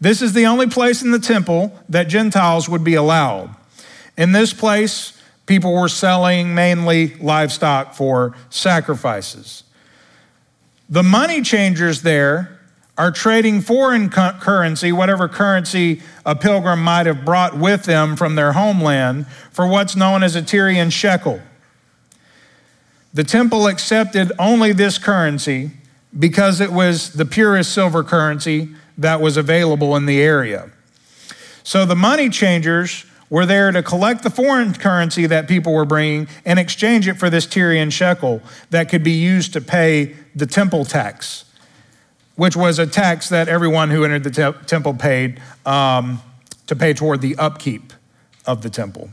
This 0.00 0.22
is 0.22 0.32
the 0.32 0.46
only 0.46 0.68
place 0.68 1.02
in 1.02 1.10
the 1.10 1.18
temple 1.18 1.78
that 1.88 2.08
Gentiles 2.08 2.68
would 2.68 2.84
be 2.84 2.94
allowed. 2.94 3.54
In 4.16 4.32
this 4.32 4.52
place, 4.52 5.12
people 5.46 5.72
were 5.72 5.88
selling 5.88 6.54
mainly 6.54 7.14
livestock 7.16 7.94
for 7.94 8.34
sacrifices. 8.50 9.64
The 10.88 11.02
money 11.02 11.42
changers 11.42 12.02
there 12.02 12.60
are 12.98 13.10
trading 13.10 13.60
foreign 13.62 14.10
currency, 14.10 14.92
whatever 14.92 15.28
currency 15.28 16.02
a 16.26 16.36
pilgrim 16.36 16.82
might 16.82 17.06
have 17.06 17.24
brought 17.24 17.56
with 17.56 17.84
them 17.84 18.16
from 18.16 18.34
their 18.34 18.52
homeland, 18.52 19.26
for 19.50 19.66
what's 19.66 19.96
known 19.96 20.22
as 20.22 20.36
a 20.36 20.42
Tyrian 20.42 20.90
shekel. 20.90 21.40
The 23.14 23.24
temple 23.24 23.66
accepted 23.66 24.32
only 24.38 24.72
this 24.72 24.98
currency 24.98 25.70
because 26.18 26.60
it 26.60 26.70
was 26.70 27.14
the 27.14 27.24
purest 27.24 27.72
silver 27.72 28.04
currency 28.04 28.68
that 28.98 29.20
was 29.20 29.36
available 29.36 29.96
in 29.96 30.06
the 30.06 30.20
area. 30.20 30.70
So 31.62 31.86
the 31.86 31.96
money 31.96 32.28
changers 32.28 33.06
were 33.32 33.46
there 33.46 33.72
to 33.72 33.82
collect 33.82 34.22
the 34.22 34.28
foreign 34.28 34.74
currency 34.74 35.24
that 35.24 35.48
people 35.48 35.72
were 35.72 35.86
bringing 35.86 36.28
and 36.44 36.58
exchange 36.58 37.08
it 37.08 37.14
for 37.14 37.30
this 37.30 37.46
Tyrian 37.46 37.88
shekel 37.88 38.42
that 38.68 38.90
could 38.90 39.02
be 39.02 39.12
used 39.12 39.54
to 39.54 39.60
pay 39.62 40.14
the 40.36 40.44
temple 40.44 40.84
tax, 40.84 41.46
which 42.36 42.54
was 42.54 42.78
a 42.78 42.86
tax 42.86 43.30
that 43.30 43.48
everyone 43.48 43.88
who 43.88 44.04
entered 44.04 44.24
the 44.24 44.30
te- 44.30 44.66
temple 44.66 44.92
paid 44.92 45.40
um, 45.64 46.20
to 46.66 46.76
pay 46.76 46.92
toward 46.92 47.22
the 47.22 47.34
upkeep 47.36 47.94
of 48.44 48.60
the 48.60 48.68
temple. 48.68 49.08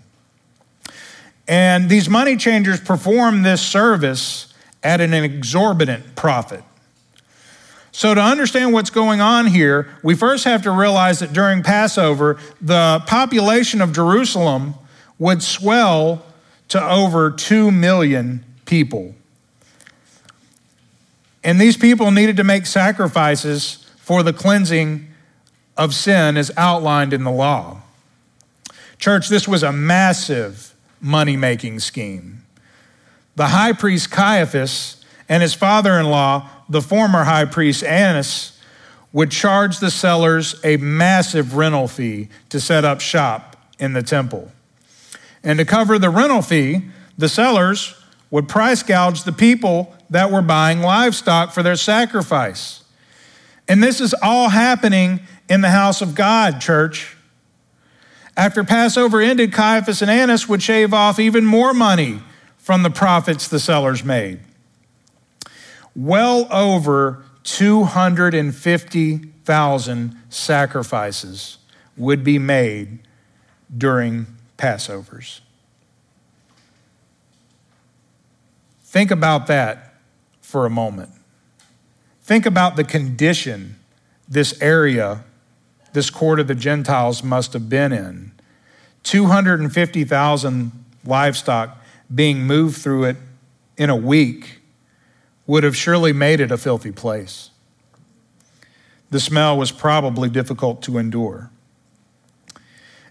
And 1.48 1.90
these 1.90 2.10
money 2.10 2.36
changers 2.36 2.82
perform 2.82 3.44
this 3.44 3.62
service 3.62 4.54
at 4.84 5.00
an 5.00 5.14
exorbitant 5.14 6.18
profit. 6.18 6.66
So, 8.00 8.14
to 8.14 8.22
understand 8.22 8.72
what's 8.72 8.92
going 8.92 9.20
on 9.20 9.48
here, 9.48 9.90
we 10.04 10.16
first 10.16 10.46
have 10.46 10.62
to 10.62 10.72
realize 10.72 11.20
that 11.20 11.34
during 11.34 11.64
Passover, 11.64 12.38
the 12.62 13.04
population 13.06 13.82
of 13.82 13.92
Jerusalem 13.92 14.76
would 15.18 15.44
swell 15.44 16.26
to 16.70 16.82
over 16.82 17.30
2 17.30 17.72
million 17.72 18.46
people. 18.64 19.16
And 21.44 21.60
these 21.60 21.76
people 21.76 22.10
needed 22.10 22.38
to 22.38 22.46
make 22.46 22.68
sacrifices 22.68 23.86
for 23.98 24.24
the 24.24 24.32
cleansing 24.32 25.10
of 25.76 25.94
sin 25.94 26.38
as 26.38 26.52
outlined 26.56 27.12
in 27.12 27.26
the 27.26 27.32
law. 27.32 27.82
Church, 28.98 29.28
this 29.28 29.46
was 29.46 29.62
a 29.62 29.74
massive 29.74 30.74
money 31.02 31.36
making 31.36 31.82
scheme. 31.82 32.46
The 33.36 33.48
high 33.48 33.74
priest 33.74 34.10
Caiaphas 34.10 35.04
and 35.28 35.44
his 35.44 35.54
father 35.54 36.00
in 36.00 36.06
law, 36.06 36.50
the 36.70 36.82
former 36.82 37.24
high 37.24 37.46
priest 37.46 37.84
Annas, 37.84 38.58
would 39.12 39.32
charge 39.32 39.80
the 39.80 39.90
sellers 39.90 40.56
a 40.64 40.78
massive 40.78 41.56
rental 41.56 41.88
fee 41.88 42.30
to 42.50 42.60
set 42.60 42.86
up 42.86 43.02
shop 43.02 43.56
in 43.80 43.94
the 43.94 44.04
temple. 44.04 44.52
And 45.44 45.58
to 45.58 45.66
cover 45.66 45.98
the 45.98 46.10
rental 46.10 46.42
fee, 46.42 46.84
the 47.18 47.30
sellers 47.30 47.96
would 48.30 48.48
price 48.48 48.84
gouge 48.84 49.24
the 49.24 49.32
people 49.32 49.96
that 50.10 50.32
were 50.32 50.42
buying 50.42 50.82
livestock 50.82 51.52
for 51.52 51.64
their 51.64 51.76
sacrifice. 51.76 52.84
And 53.68 53.82
this 53.82 54.00
is 54.00 54.16
all 54.22 54.50
happening 54.50 55.22
in 55.48 55.62
the 55.62 55.70
house 55.70 56.02
of 56.02 56.14
God, 56.14 56.62
church. 56.62 57.16
After 58.38 58.64
Passover 58.64 59.22
ended, 59.22 59.52
Caiaphas 59.52 60.02
and 60.02 60.12
Annas 60.12 60.48
would 60.48 60.62
shave 60.62 60.94
off 60.94 61.20
even 61.20 61.46
more 61.46 61.74
money 61.74 62.22
from 62.58 62.84
the 62.84 62.90
profits 62.90 63.48
the 63.48 63.60
sellers 63.60 64.04
made. 64.04 64.40
Well 65.96 66.48
over 66.52 67.24
250,000 67.44 70.22
sacrifices 70.30 71.58
would 71.98 72.24
be 72.24 72.40
made 72.40 73.00
during 73.76 74.28
Passovers. 74.58 75.42
Think 78.84 79.12
about 79.12 79.48
that 79.48 79.96
for 80.42 80.66
a 80.66 80.70
moment. 80.70 81.12
Think 82.24 82.46
about 82.46 82.76
the 82.76 82.84
condition 82.84 83.78
this 84.28 84.62
area 84.62 85.24
this 85.94 86.10
court 86.10 86.40
of 86.40 86.48
the 86.48 86.56
Gentiles 86.56 87.24
must 87.24 87.54
have 87.54 87.70
been 87.70 87.92
in. 87.92 88.32
250,000 89.04 90.86
livestock 91.06 91.78
being 92.14 92.44
moved 92.44 92.78
through 92.78 93.06
it 93.06 93.18
in 93.78 93.90
a 93.90 93.96
week 93.96 94.59
would 95.50 95.64
have 95.64 95.76
surely 95.76 96.14
made 96.14 96.40
it 96.40 96.52
a 96.52 96.58
filthy 96.60 96.92
place. 96.92 97.50
The 99.10 99.20
smell 99.20 99.58
was 99.58 99.72
probably 99.72 100.30
difficult 100.30 100.84
to 100.84 101.00
endure. 101.00 101.50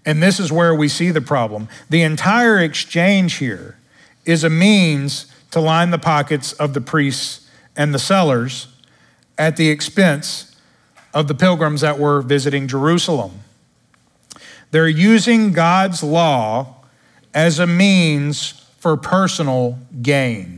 And 0.06 0.22
this 0.22 0.38
is 0.38 0.52
where 0.52 0.72
we 0.72 0.86
see 0.86 1.10
the 1.10 1.20
problem. 1.20 1.68
The 1.90 2.02
entire 2.02 2.60
exchange 2.60 3.38
here 3.38 3.76
is 4.24 4.44
a 4.44 4.50
means 4.50 5.26
to 5.50 5.58
line 5.58 5.90
the 5.90 5.98
pockets 5.98 6.52
of 6.52 6.74
the 6.74 6.80
priests 6.80 7.50
and 7.76 7.92
the 7.92 7.98
sellers 7.98 8.68
at 9.36 9.56
the 9.56 9.68
expense 9.68 10.56
of 11.12 11.26
the 11.26 11.34
pilgrims 11.34 11.80
that 11.80 11.98
were 11.98 12.22
visiting 12.22 12.68
Jerusalem. 12.68 13.40
They're 14.70 14.86
using 14.86 15.50
God's 15.50 16.04
law 16.04 16.84
as 17.34 17.58
a 17.58 17.66
means 17.66 18.64
for 18.78 18.96
personal 18.96 19.80
gain. 20.00 20.57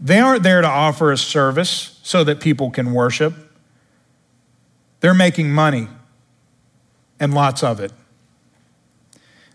They 0.00 0.18
aren't 0.18 0.42
there 0.42 0.62
to 0.62 0.68
offer 0.68 1.12
a 1.12 1.18
service 1.18 2.00
so 2.02 2.24
that 2.24 2.40
people 2.40 2.70
can 2.70 2.92
worship. 2.92 3.34
They're 5.00 5.14
making 5.14 5.50
money 5.50 5.88
and 7.18 7.34
lots 7.34 7.62
of 7.62 7.80
it. 7.80 7.92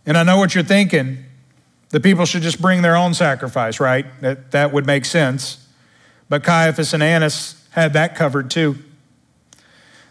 And 0.06 0.18
I 0.18 0.24
know 0.24 0.38
what 0.38 0.54
you're 0.54 0.64
thinking. 0.64 1.26
The 1.90 2.00
people 2.00 2.26
should 2.26 2.44
just 2.44 2.62
bring 2.62 2.84
their 2.84 2.96
own 2.96 3.14
sacrifice, 3.14 3.80
right? 3.80 4.06
That, 4.22 4.52
that 4.52 4.72
would 4.72 4.86
make 4.86 5.06
sense. 5.06 5.68
But 6.30 6.44
Caiaphas 6.44 6.94
and 6.94 7.02
Annas 7.02 7.64
had 7.72 7.94
that 7.94 8.16
covered 8.16 8.52
too. 8.52 8.78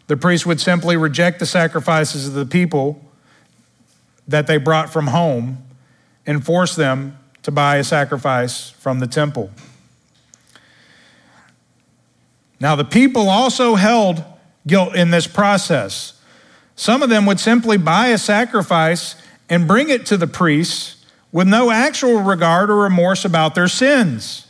The 0.07 0.17
priest 0.17 0.47
would 0.47 0.61
simply 0.61 0.97
reject 0.97 1.39
the 1.39 1.47
sacrifices 1.47 2.29
of 2.29 2.35
the 2.35 2.47
people 2.47 3.01
that 4.27 4.47
they 4.47 4.57
brought 4.57 4.93
from 4.93 5.09
home 5.09 5.59
and 6.27 6.45
force 6.45 6.75
them 6.75 7.19
to 7.43 7.51
buy 7.51 7.77
a 7.77 7.85
sacrifice 7.85 8.71
from 8.71 9.01
the 9.01 9.07
temple. 9.07 9.51
Now, 12.65 12.77
the 12.77 12.85
people 12.87 13.29
also 13.29 13.75
held 13.75 14.25
guilt 14.67 14.97
in 14.97 15.11
this 15.11 15.27
process. 15.27 16.19
Some 16.77 17.03
of 17.03 17.11
them 17.11 17.27
would 17.27 17.39
simply 17.39 17.77
buy 17.77 18.07
a 18.07 18.17
sacrifice 18.17 19.17
and 19.51 19.69
bring 19.69 19.91
it 19.91 20.07
to 20.07 20.17
the 20.17 20.27
priests 20.27 21.05
with 21.31 21.47
no 21.47 21.71
actual 21.71 22.23
regard 22.23 22.71
or 22.71 22.77
remorse 22.77 23.27
about 23.27 23.55
their 23.55 23.69
sins. 23.69 24.47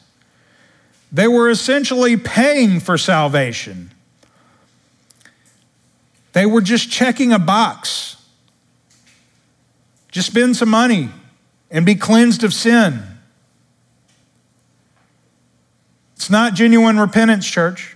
They 1.11 1.27
were 1.27 1.51
essentially 1.51 2.17
paying 2.17 2.79
for 2.79 2.97
salvation. 2.97 3.91
They 6.35 6.47
were 6.47 6.61
just 6.61 6.93
checking 6.93 7.33
a 7.33 7.41
box. 7.41 8.25
Just 10.13 10.29
spend 10.29 10.55
some 10.55 10.71
money 10.71 11.09
and 11.69 11.85
be 11.85 11.97
cleansed 11.97 12.45
of 12.45 12.55
sin. 12.55 13.03
It's 16.15 16.31
not 16.31 16.55
genuine 16.55 17.01
repentance, 17.01 17.51
church. 17.51 17.94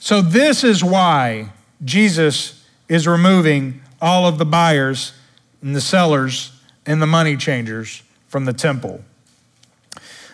So, 0.00 0.22
this 0.22 0.62
is 0.62 0.84
why 0.84 1.50
Jesus 1.84 2.64
is 2.88 3.06
removing 3.06 3.82
all 4.00 4.26
of 4.26 4.38
the 4.38 4.44
buyers 4.44 5.12
and 5.60 5.74
the 5.74 5.80
sellers 5.80 6.52
and 6.86 7.02
the 7.02 7.06
money 7.06 7.36
changers 7.36 8.02
from 8.28 8.44
the 8.44 8.52
temple. 8.52 9.02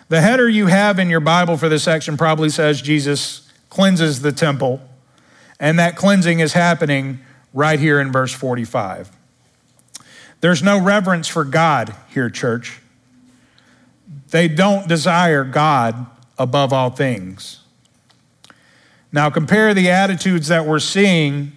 The 0.07 0.21
header 0.21 0.47
you 0.47 0.67
have 0.67 0.99
in 0.99 1.09
your 1.09 1.19
Bible 1.19 1.57
for 1.57 1.67
this 1.67 1.83
section 1.83 2.15
probably 2.15 2.49
says 2.49 2.81
Jesus 2.81 3.51
cleanses 3.69 4.21
the 4.21 4.31
temple, 4.31 4.81
and 5.59 5.79
that 5.79 5.95
cleansing 5.95 6.39
is 6.39 6.53
happening 6.53 7.19
right 7.53 7.79
here 7.79 7.99
in 7.99 8.11
verse 8.11 8.31
45. 8.31 9.09
There's 10.41 10.61
no 10.61 10.79
reverence 10.79 11.27
for 11.27 11.43
God 11.43 11.95
here, 12.09 12.29
church. 12.29 12.81
They 14.29 14.47
don't 14.47 14.87
desire 14.87 15.43
God 15.43 16.05
above 16.37 16.71
all 16.71 16.91
things. 16.91 17.64
Now, 19.15 19.29
compare 19.29 19.73
the 19.73 19.91
attitudes 19.91 20.49
that 20.49 20.65
we're 20.65 20.79
seeing 20.79 21.53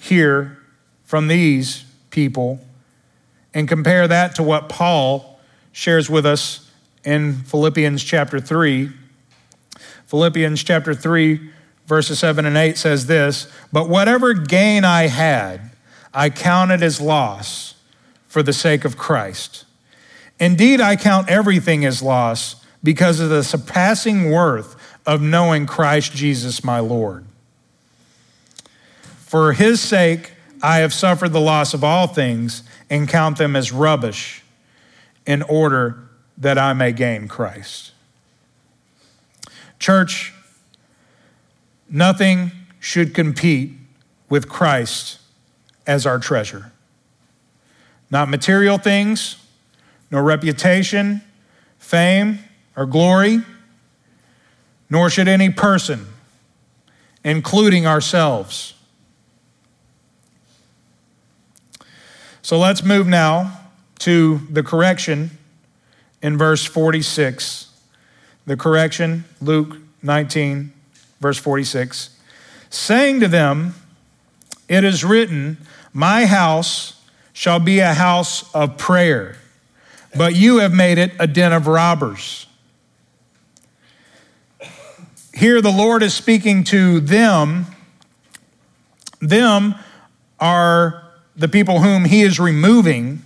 here 0.00 0.58
from 1.04 1.28
these 1.28 1.84
people 2.10 2.58
and 3.54 3.68
compare 3.68 4.08
that 4.08 4.34
to 4.34 4.42
what 4.42 4.68
Paul 4.68 5.38
shares 5.70 6.10
with 6.10 6.26
us 6.26 6.68
in 7.04 7.34
Philippians 7.44 8.02
chapter 8.02 8.40
3. 8.40 8.90
Philippians 10.06 10.64
chapter 10.64 10.92
3, 10.92 11.52
verses 11.86 12.18
7 12.18 12.44
and 12.44 12.56
8 12.56 12.76
says 12.76 13.06
this 13.06 13.46
But 13.72 13.88
whatever 13.88 14.34
gain 14.34 14.84
I 14.84 15.06
had, 15.06 15.70
I 16.12 16.28
counted 16.28 16.82
as 16.82 17.00
loss 17.00 17.76
for 18.26 18.42
the 18.42 18.52
sake 18.52 18.84
of 18.84 18.98
Christ. 18.98 19.64
Indeed, 20.40 20.80
I 20.80 20.96
count 20.96 21.28
everything 21.28 21.84
as 21.84 22.02
loss 22.02 22.56
because 22.82 23.20
of 23.20 23.28
the 23.28 23.44
surpassing 23.44 24.32
worth 24.32 24.74
of 25.06 25.20
knowing 25.20 25.66
Christ 25.66 26.12
Jesus 26.12 26.62
my 26.62 26.80
Lord. 26.80 27.24
For 29.20 29.52
his 29.52 29.80
sake, 29.80 30.32
I 30.62 30.78
have 30.78 30.92
suffered 30.92 31.32
the 31.32 31.40
loss 31.40 31.72
of 31.72 31.84
all 31.84 32.06
things 32.06 32.62
and 32.90 33.08
count 33.08 33.38
them 33.38 33.56
as 33.56 33.72
rubbish 33.72 34.42
in 35.26 35.42
order 35.42 35.98
that 36.36 36.58
I 36.58 36.72
may 36.72 36.92
gain 36.92 37.28
Christ. 37.28 37.92
Church, 39.78 40.34
nothing 41.88 42.50
should 42.78 43.14
compete 43.14 43.72
with 44.28 44.48
Christ 44.48 45.18
as 45.86 46.06
our 46.06 46.18
treasure. 46.18 46.72
Not 48.10 48.28
material 48.28 48.78
things, 48.78 49.36
nor 50.10 50.22
reputation, 50.22 51.22
fame, 51.78 52.40
or 52.76 52.86
glory, 52.86 53.42
nor 54.90 55.08
should 55.08 55.28
any 55.28 55.48
person, 55.48 56.06
including 57.24 57.86
ourselves. 57.86 58.74
So 62.42 62.58
let's 62.58 62.82
move 62.82 63.06
now 63.06 63.60
to 64.00 64.38
the 64.50 64.64
correction 64.64 65.30
in 66.20 66.36
verse 66.36 66.64
46. 66.64 67.68
The 68.46 68.56
correction, 68.56 69.24
Luke 69.40 69.76
19, 70.02 70.72
verse 71.20 71.38
46. 71.38 72.18
Saying 72.70 73.20
to 73.20 73.28
them, 73.28 73.74
It 74.68 74.82
is 74.82 75.04
written, 75.04 75.58
My 75.92 76.26
house 76.26 77.00
shall 77.32 77.60
be 77.60 77.78
a 77.78 77.94
house 77.94 78.52
of 78.54 78.76
prayer, 78.76 79.36
but 80.16 80.34
you 80.34 80.58
have 80.58 80.72
made 80.72 80.98
it 80.98 81.12
a 81.20 81.26
den 81.26 81.52
of 81.52 81.66
robbers. 81.66 82.46
Here, 85.40 85.62
the 85.62 85.72
Lord 85.72 86.02
is 86.02 86.12
speaking 86.12 86.64
to 86.64 87.00
them. 87.00 87.64
Them 89.22 89.74
are 90.38 91.02
the 91.34 91.48
people 91.48 91.80
whom 91.80 92.04
He 92.04 92.20
is 92.20 92.38
removing. 92.38 93.22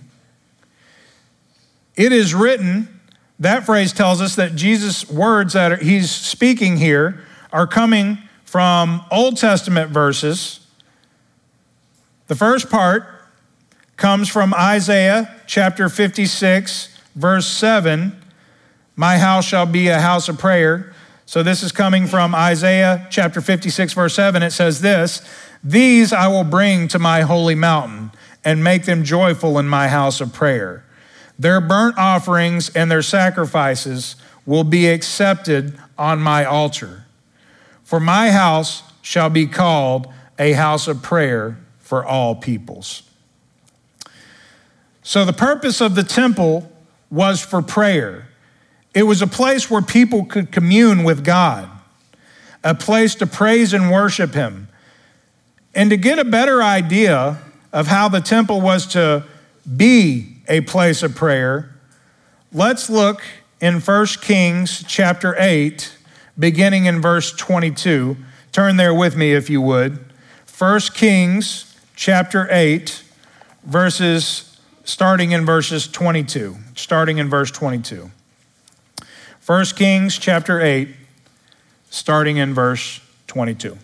It 1.97 2.13
is 2.13 2.33
written, 2.33 3.01
that 3.37 3.65
phrase 3.65 3.91
tells 3.91 4.21
us 4.21 4.37
that 4.37 4.55
Jesus' 4.55 5.09
words 5.09 5.51
that 5.55 5.81
He's 5.81 6.09
speaking 6.09 6.77
here 6.77 7.19
are 7.51 7.67
coming 7.67 8.19
from 8.45 9.03
Old 9.11 9.35
Testament 9.35 9.91
verses. 9.91 10.65
The 12.27 12.35
first 12.35 12.69
part 12.69 13.07
comes 13.97 14.29
from 14.29 14.53
Isaiah 14.53 15.35
chapter 15.47 15.89
56, 15.89 16.97
verse 17.13 17.45
7 17.45 18.17
My 18.95 19.17
house 19.17 19.43
shall 19.43 19.65
be 19.65 19.89
a 19.89 19.99
house 19.99 20.29
of 20.29 20.39
prayer. 20.39 20.94
So 21.27 21.41
this 21.41 21.63
is 21.63 21.71
coming 21.71 22.05
from 22.05 22.35
Isaiah 22.35 23.07
chapter 23.09 23.41
56, 23.41 23.93
verse 23.93 24.13
7. 24.13 24.43
It 24.43 24.51
says 24.51 24.81
this 24.81 25.27
These 25.63 26.13
I 26.13 26.27
will 26.27 26.43
bring 26.43 26.87
to 26.89 26.99
my 26.99 27.21
holy 27.21 27.55
mountain 27.55 28.11
and 28.43 28.63
make 28.63 28.85
them 28.85 29.03
joyful 29.03 29.57
in 29.57 29.67
my 29.67 29.87
house 29.87 30.21
of 30.21 30.33
prayer. 30.33 30.85
Their 31.37 31.59
burnt 31.59 31.97
offerings 31.97 32.69
and 32.69 32.89
their 32.89 33.01
sacrifices 33.01 34.15
will 34.45 34.63
be 34.63 34.87
accepted 34.87 35.77
on 35.97 36.21
my 36.21 36.45
altar. 36.45 37.05
For 37.83 37.99
my 37.99 38.29
house 38.31 38.83
shall 39.01 39.29
be 39.29 39.47
called 39.47 40.07
a 40.37 40.53
house 40.53 40.87
of 40.87 41.01
prayer 41.01 41.57
for 41.79 42.05
all 42.05 42.35
peoples. 42.35 43.03
So, 45.01 45.25
the 45.25 45.33
purpose 45.33 45.81
of 45.81 45.95
the 45.95 46.03
temple 46.03 46.71
was 47.11 47.41
for 47.41 47.61
prayer. 47.61 48.27
It 48.95 49.03
was 49.03 49.21
a 49.21 49.27
place 49.27 49.69
where 49.69 49.81
people 49.81 50.23
could 50.23 50.53
commune 50.53 51.03
with 51.03 51.25
God, 51.25 51.69
a 52.63 52.73
place 52.73 53.13
to 53.15 53.27
praise 53.27 53.73
and 53.73 53.91
worship 53.91 54.33
Him. 54.33 54.69
And 55.75 55.89
to 55.89 55.97
get 55.97 56.17
a 56.17 56.23
better 56.23 56.63
idea 56.63 57.37
of 57.73 57.87
how 57.87 58.07
the 58.07 58.21
temple 58.21 58.61
was 58.61 58.87
to 58.87 59.25
be 59.75 60.37
a 60.47 60.61
place 60.61 61.03
of 61.03 61.13
prayer, 61.13 61.75
let's 62.53 62.89
look 62.89 63.21
in 63.59 63.81
1 63.81 64.05
Kings 64.21 64.81
chapter 64.87 65.35
8, 65.37 65.93
beginning 66.39 66.85
in 66.85 67.01
verse 67.01 67.33
22. 67.33 68.15
Turn 68.53 68.77
there 68.77 68.93
with 68.93 69.17
me 69.17 69.33
if 69.33 69.49
you 69.49 69.59
would. 69.59 69.99
1 70.57 70.79
Kings 70.93 71.75
chapter 71.97 72.47
8, 72.49 73.03
verses 73.65 74.57
starting 74.85 75.33
in 75.33 75.45
verses 75.45 75.85
22. 75.85 76.55
Starting 76.75 77.17
in 77.17 77.29
verse 77.29 77.51
22. 77.51 78.09
1 79.45 79.65
Kings 79.75 80.17
chapter 80.17 80.59
8, 80.59 80.87
starting 81.91 82.37
in 82.37 82.55
verse 82.55 82.99
22. 83.27 83.77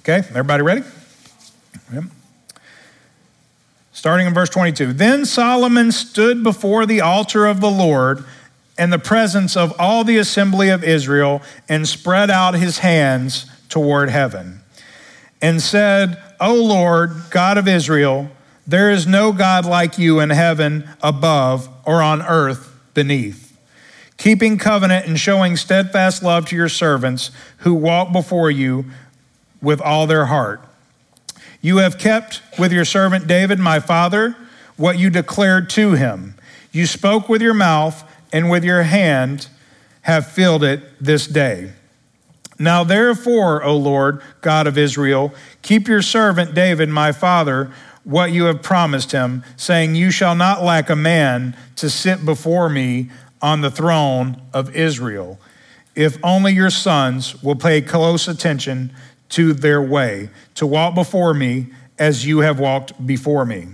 Okay, 0.00 0.18
everybody 0.28 0.62
ready? 0.62 0.82
Yep. 1.94 2.04
Starting 3.94 4.26
in 4.26 4.34
verse 4.34 4.50
22. 4.50 4.92
Then 4.92 5.24
Solomon 5.24 5.92
stood 5.92 6.42
before 6.42 6.84
the 6.84 7.00
altar 7.00 7.46
of 7.46 7.62
the 7.62 7.70
Lord 7.70 8.26
in 8.76 8.90
the 8.90 8.98
presence 8.98 9.56
of 9.56 9.74
all 9.80 10.04
the 10.04 10.18
assembly 10.18 10.68
of 10.68 10.84
Israel 10.84 11.40
and 11.70 11.88
spread 11.88 12.30
out 12.30 12.52
his 12.52 12.80
hands 12.80 13.46
toward 13.70 14.10
heaven 14.10 14.60
and 15.40 15.62
said, 15.62 16.22
O 16.38 16.54
Lord, 16.54 17.12
God 17.30 17.56
of 17.56 17.66
Israel, 17.66 18.28
there 18.66 18.90
is 18.90 19.06
no 19.06 19.32
God 19.32 19.64
like 19.64 19.98
you 19.98 20.20
in 20.20 20.30
heaven 20.30 20.88
above 21.02 21.68
or 21.84 22.02
on 22.02 22.22
earth 22.22 22.74
beneath, 22.94 23.56
keeping 24.16 24.58
covenant 24.58 25.06
and 25.06 25.18
showing 25.18 25.56
steadfast 25.56 26.22
love 26.22 26.46
to 26.46 26.56
your 26.56 26.68
servants 26.68 27.30
who 27.58 27.74
walk 27.74 28.12
before 28.12 28.50
you 28.50 28.84
with 29.60 29.80
all 29.80 30.06
their 30.06 30.26
heart. 30.26 30.60
You 31.60 31.78
have 31.78 31.98
kept 31.98 32.42
with 32.58 32.72
your 32.72 32.84
servant 32.84 33.26
David, 33.26 33.58
my 33.58 33.80
father, 33.80 34.36
what 34.76 34.98
you 34.98 35.10
declared 35.10 35.70
to 35.70 35.92
him. 35.92 36.34
You 36.72 36.86
spoke 36.86 37.28
with 37.28 37.42
your 37.42 37.54
mouth, 37.54 38.04
and 38.32 38.50
with 38.50 38.64
your 38.64 38.82
hand 38.82 39.46
have 40.02 40.26
filled 40.26 40.64
it 40.64 40.82
this 41.00 41.26
day. 41.26 41.72
Now, 42.58 42.82
therefore, 42.84 43.62
O 43.62 43.76
Lord, 43.76 44.22
God 44.40 44.66
of 44.66 44.78
Israel, 44.78 45.34
keep 45.62 45.86
your 45.86 46.02
servant 46.02 46.54
David, 46.54 46.88
my 46.88 47.12
father, 47.12 47.72
what 48.04 48.32
you 48.32 48.44
have 48.44 48.62
promised 48.62 49.12
him, 49.12 49.44
saying, 49.56 49.94
You 49.94 50.10
shall 50.10 50.34
not 50.34 50.62
lack 50.62 50.90
a 50.90 50.96
man 50.96 51.56
to 51.76 51.88
sit 51.88 52.24
before 52.24 52.68
me 52.68 53.10
on 53.40 53.60
the 53.60 53.70
throne 53.70 54.40
of 54.52 54.74
Israel, 54.74 55.38
if 55.94 56.16
only 56.22 56.52
your 56.52 56.70
sons 56.70 57.42
will 57.42 57.56
pay 57.56 57.80
close 57.80 58.28
attention 58.28 58.92
to 59.30 59.52
their 59.52 59.82
way, 59.82 60.30
to 60.54 60.66
walk 60.66 60.94
before 60.94 61.34
me 61.34 61.66
as 61.98 62.26
you 62.26 62.40
have 62.40 62.58
walked 62.58 63.06
before 63.06 63.44
me. 63.44 63.68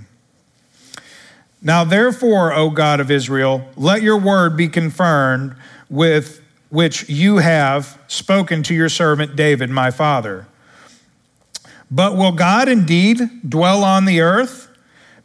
Now, 1.60 1.84
therefore, 1.84 2.52
O 2.52 2.70
God 2.70 3.00
of 3.00 3.10
Israel, 3.10 3.68
let 3.76 4.02
your 4.02 4.18
word 4.18 4.56
be 4.56 4.68
confirmed 4.68 5.56
with 5.90 6.40
which 6.70 7.08
you 7.08 7.38
have 7.38 7.98
spoken 8.06 8.62
to 8.64 8.74
your 8.74 8.88
servant 8.88 9.34
David, 9.34 9.70
my 9.70 9.90
father. 9.90 10.46
But 11.90 12.16
will 12.16 12.32
God 12.32 12.68
indeed 12.68 13.20
dwell 13.48 13.82
on 13.84 14.04
the 14.04 14.20
earth? 14.20 14.68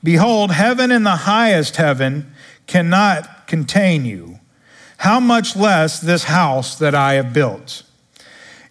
Behold, 0.04 0.52
heaven 0.52 0.92
and 0.92 1.06
the 1.06 1.12
highest 1.12 1.78
heaven 1.78 2.32
cannot 2.68 3.48
contain 3.48 4.06
you. 4.06 4.40
How 4.98 5.20
much 5.20 5.56
less 5.56 6.00
this 6.00 6.26
house 6.26 6.78
that 6.78 6.96
I 6.96 7.14
have 7.14 7.34
built? 7.34 7.84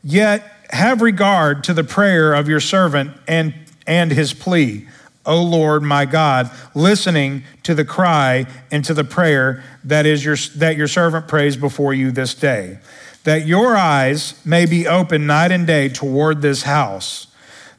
Yet 0.03 0.45
have 0.71 1.03
regard 1.03 1.65
to 1.65 1.75
the 1.75 1.85
prayer 1.85 2.33
of 2.33 2.49
your 2.49 2.61
servant 2.61 3.13
and, 3.29 3.55
and 3.87 4.11
his 4.11 4.33
plea 4.33 4.87
O 5.25 5.41
Lord 5.41 5.83
my 5.83 6.05
God, 6.05 6.51
listening 6.75 7.45
to 7.63 7.75
the 7.75 7.85
cry 7.85 8.47
and 8.71 8.85
to 8.85 8.95
the 8.95 9.05
prayer 9.05 9.63
that 9.85 10.05
is 10.05 10.25
your 10.25 10.37
that 10.57 10.77
your 10.77 10.89
servant 10.89 11.29
prays 11.29 11.57
before 11.57 11.95
you 11.95 12.11
this 12.11 12.35
day, 12.35 12.79
that 13.25 13.47
your 13.47 13.77
eyes 13.77 14.45
may 14.45 14.67
be 14.67 14.87
open 14.87 15.27
night 15.27 15.53
and 15.53 15.67
day 15.67 15.89
toward 15.89 16.43
this 16.43 16.65
house, 16.65 17.29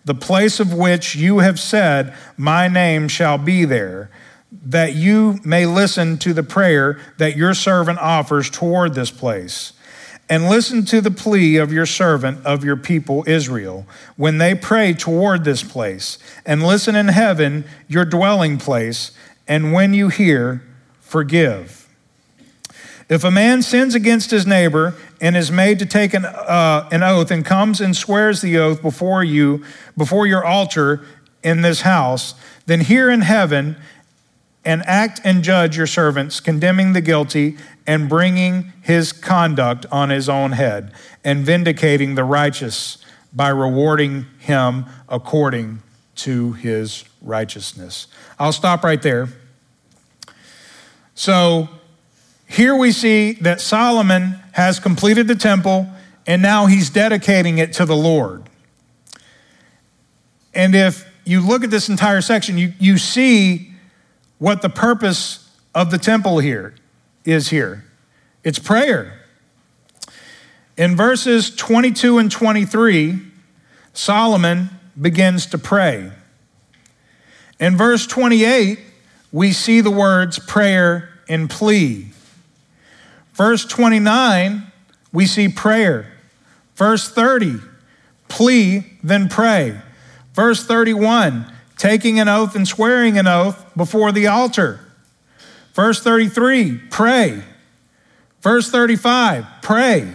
the 0.06 0.16
place 0.16 0.60
of 0.60 0.74
which 0.74 1.16
you 1.16 1.40
have 1.40 1.60
said, 1.60 2.14
My 2.38 2.68
name 2.68 3.08
shall 3.08 3.38
be 3.38 3.66
there, 3.66 4.10
that 4.52 4.94
you 4.96 5.40
may 5.44 5.66
listen 5.66 6.18
to 6.20 6.34
the 6.34 6.44
prayer 6.44 7.00
that 7.18 7.38
your 7.38 7.54
servant 7.54 8.00
offers 8.00 8.50
toward 8.50 8.94
this 8.94 9.12
place 9.12 9.74
and 10.30 10.50
listen 10.50 10.86
to 10.86 11.02
the 11.02 11.12
plea 11.12 11.58
of 11.58 11.74
your 11.74 11.86
servant 11.86 12.46
of 12.46 12.64
your 12.64 12.78
people 12.78 13.24
Israel 13.28 13.86
when 14.16 14.38
they 14.38 14.56
pray 14.56 14.94
toward 14.94 15.44
this 15.44 15.64
place, 15.64 16.18
and 16.46 16.64
listen 16.64 16.96
in 16.96 17.10
heaven, 17.10 17.66
your 17.88 18.06
dwelling 18.06 18.58
place, 18.58 19.12
and 19.48 19.74
when 19.74 19.94
you 19.94 20.10
hear, 20.10 20.64
forgive. 21.02 21.90
If 23.10 23.24
a 23.24 23.32
man 23.32 23.62
sins 23.62 23.96
against 23.96 24.32
his 24.32 24.48
neighbor 24.48 24.96
and 25.24 25.38
is 25.38 25.50
made 25.50 25.80
to 25.80 25.86
take 25.86 26.14
an, 26.14 26.26
uh, 26.26 26.86
an 26.92 27.02
oath 27.02 27.32
and 27.32 27.46
comes 27.46 27.80
and 27.80 27.96
swears 27.96 28.42
the 28.42 28.58
oath 28.58 28.82
before 28.82 29.24
you, 29.24 29.64
before 29.98 30.28
your 30.28 30.44
altar 30.44 31.06
in 31.42 31.62
this 31.62 31.82
house, 31.82 32.36
then 32.66 32.82
hear 32.82 33.10
in 33.10 33.22
heaven 33.22 33.78
and 34.66 34.84
act 34.86 35.22
and 35.24 35.42
judge 35.42 35.78
your 35.78 35.88
servants, 35.88 36.42
condemning 36.42 36.92
the 36.92 37.00
guilty 37.00 37.58
and 37.88 38.10
bringing 38.10 38.74
his 38.82 39.14
conduct 39.14 39.86
on 39.94 40.10
his 40.10 40.28
own 40.28 40.52
head, 40.52 40.92
and 41.24 41.46
vindicating 41.46 42.16
the 42.16 42.26
righteous 42.26 42.98
by 43.32 43.48
rewarding 43.48 44.26
him 44.40 44.86
according 45.08 45.82
to 46.16 46.52
his 46.52 47.06
righteousness. 47.22 48.08
I'll 48.38 48.52
stop 48.52 48.84
right 48.84 49.02
there. 49.02 49.30
So 51.16 51.70
here 52.46 52.76
we 52.76 52.92
see 52.92 53.34
that 53.36 53.62
Solomon 53.62 54.43
has 54.54 54.80
completed 54.80 55.28
the 55.28 55.36
temple 55.36 55.88
and 56.26 56.42
now 56.42 56.66
he's 56.66 56.90
dedicating 56.90 57.58
it 57.58 57.74
to 57.74 57.86
the 57.86 57.96
Lord. 57.96 58.44
And 60.54 60.74
if 60.74 61.08
you 61.26 61.42
look 61.42 61.64
at 61.64 61.70
this 61.70 61.90
entire 61.90 62.22
section, 62.22 62.58
you, 62.58 62.74
you 62.80 62.98
see 62.98 63.72
what 64.38 64.62
the 64.62 64.70
purpose 64.70 65.50
of 65.76 65.92
the 65.92 65.98
temple 65.98 66.40
here 66.40 66.76
is 67.26 67.50
here 67.50 67.86
it's 68.44 68.60
prayer. 68.60 69.22
In 70.76 70.98
verses 70.98 71.56
22 71.56 72.18
and 72.18 72.30
23, 72.30 73.22
Solomon 73.94 74.70
begins 75.00 75.46
to 75.48 75.58
pray. 75.58 76.12
In 77.60 77.78
verse 77.78 78.06
28, 78.06 78.80
we 79.32 79.54
see 79.54 79.80
the 79.80 79.92
words 79.92 80.40
prayer 80.40 81.10
and 81.30 81.50
plea. 81.50 82.13
Verse 83.34 83.66
29, 83.66 84.72
we 85.12 85.26
see 85.26 85.50
prayer. 85.50 86.12
Verse 86.76 87.10
30, 87.10 87.56
plea, 88.28 88.86
then 89.04 89.30
pray. 89.30 89.80
Verse 90.34 90.66
31, 90.66 91.52
taking 91.78 92.20
an 92.20 92.28
oath 92.28 92.56
and 92.56 92.68
swearing 92.68 93.18
an 93.18 93.28
oath 93.28 93.66
before 93.76 94.12
the 94.12 94.28
altar. 94.28 94.80
Verse 95.74 96.02
33, 96.02 96.78
pray. 96.90 97.44
Verse 98.42 98.70
35, 98.70 99.46
pray. 99.62 100.08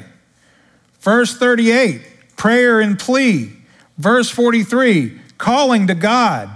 Verse 1.00 1.36
38, 1.36 2.36
prayer 2.36 2.80
and 2.80 2.98
plea. 2.98 3.52
Verse 3.96 4.30
43, 4.30 5.18
calling 5.38 5.86
to 5.86 5.94
God. 5.94 6.50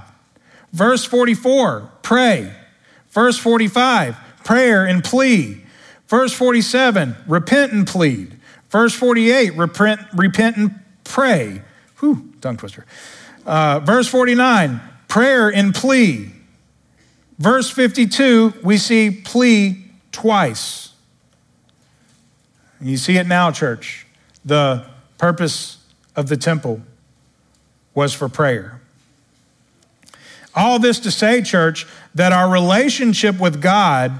Verse 0.72 1.04
44, 1.04 1.90
pray. 2.02 2.54
Verse 3.10 3.38
45, 3.38 4.16
prayer 4.44 4.84
and 4.86 5.02
plea. 5.02 5.61
Verse 6.12 6.34
47, 6.34 7.16
repent 7.26 7.72
and 7.72 7.86
plead. 7.86 8.36
Verse 8.68 8.92
48, 8.92 9.56
repent, 9.56 10.02
repent 10.12 10.58
and 10.58 10.78
pray. 11.04 11.62
Whew, 12.00 12.34
tongue 12.42 12.58
twister. 12.58 12.84
Uh, 13.46 13.80
verse 13.80 14.08
49, 14.08 14.78
prayer 15.08 15.48
and 15.48 15.74
plea. 15.74 16.30
Verse 17.38 17.70
52, 17.70 18.52
we 18.62 18.76
see 18.76 19.10
plea 19.10 19.86
twice. 20.12 20.92
You 22.78 22.98
see 22.98 23.16
it 23.16 23.26
now, 23.26 23.50
church. 23.50 24.06
The 24.44 24.84
purpose 25.16 25.78
of 26.14 26.28
the 26.28 26.36
temple 26.36 26.82
was 27.94 28.12
for 28.12 28.28
prayer. 28.28 28.82
All 30.54 30.78
this 30.78 30.98
to 31.00 31.10
say, 31.10 31.40
church, 31.40 31.86
that 32.14 32.32
our 32.32 32.52
relationship 32.52 33.40
with 33.40 33.62
God 33.62 34.12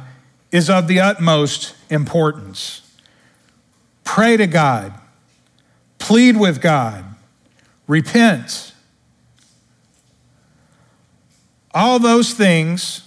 is 0.51 0.71
of 0.71 0.89
the 0.89 0.99
utmost 0.99 1.75
importance. 1.93 2.81
Pray 4.05 4.37
to 4.37 4.47
God, 4.47 4.95
plead 5.99 6.37
with 6.37 6.61
God, 6.61 7.05
repent 7.87 8.73
all 11.75 11.99
those 11.99 12.35
things 12.35 13.03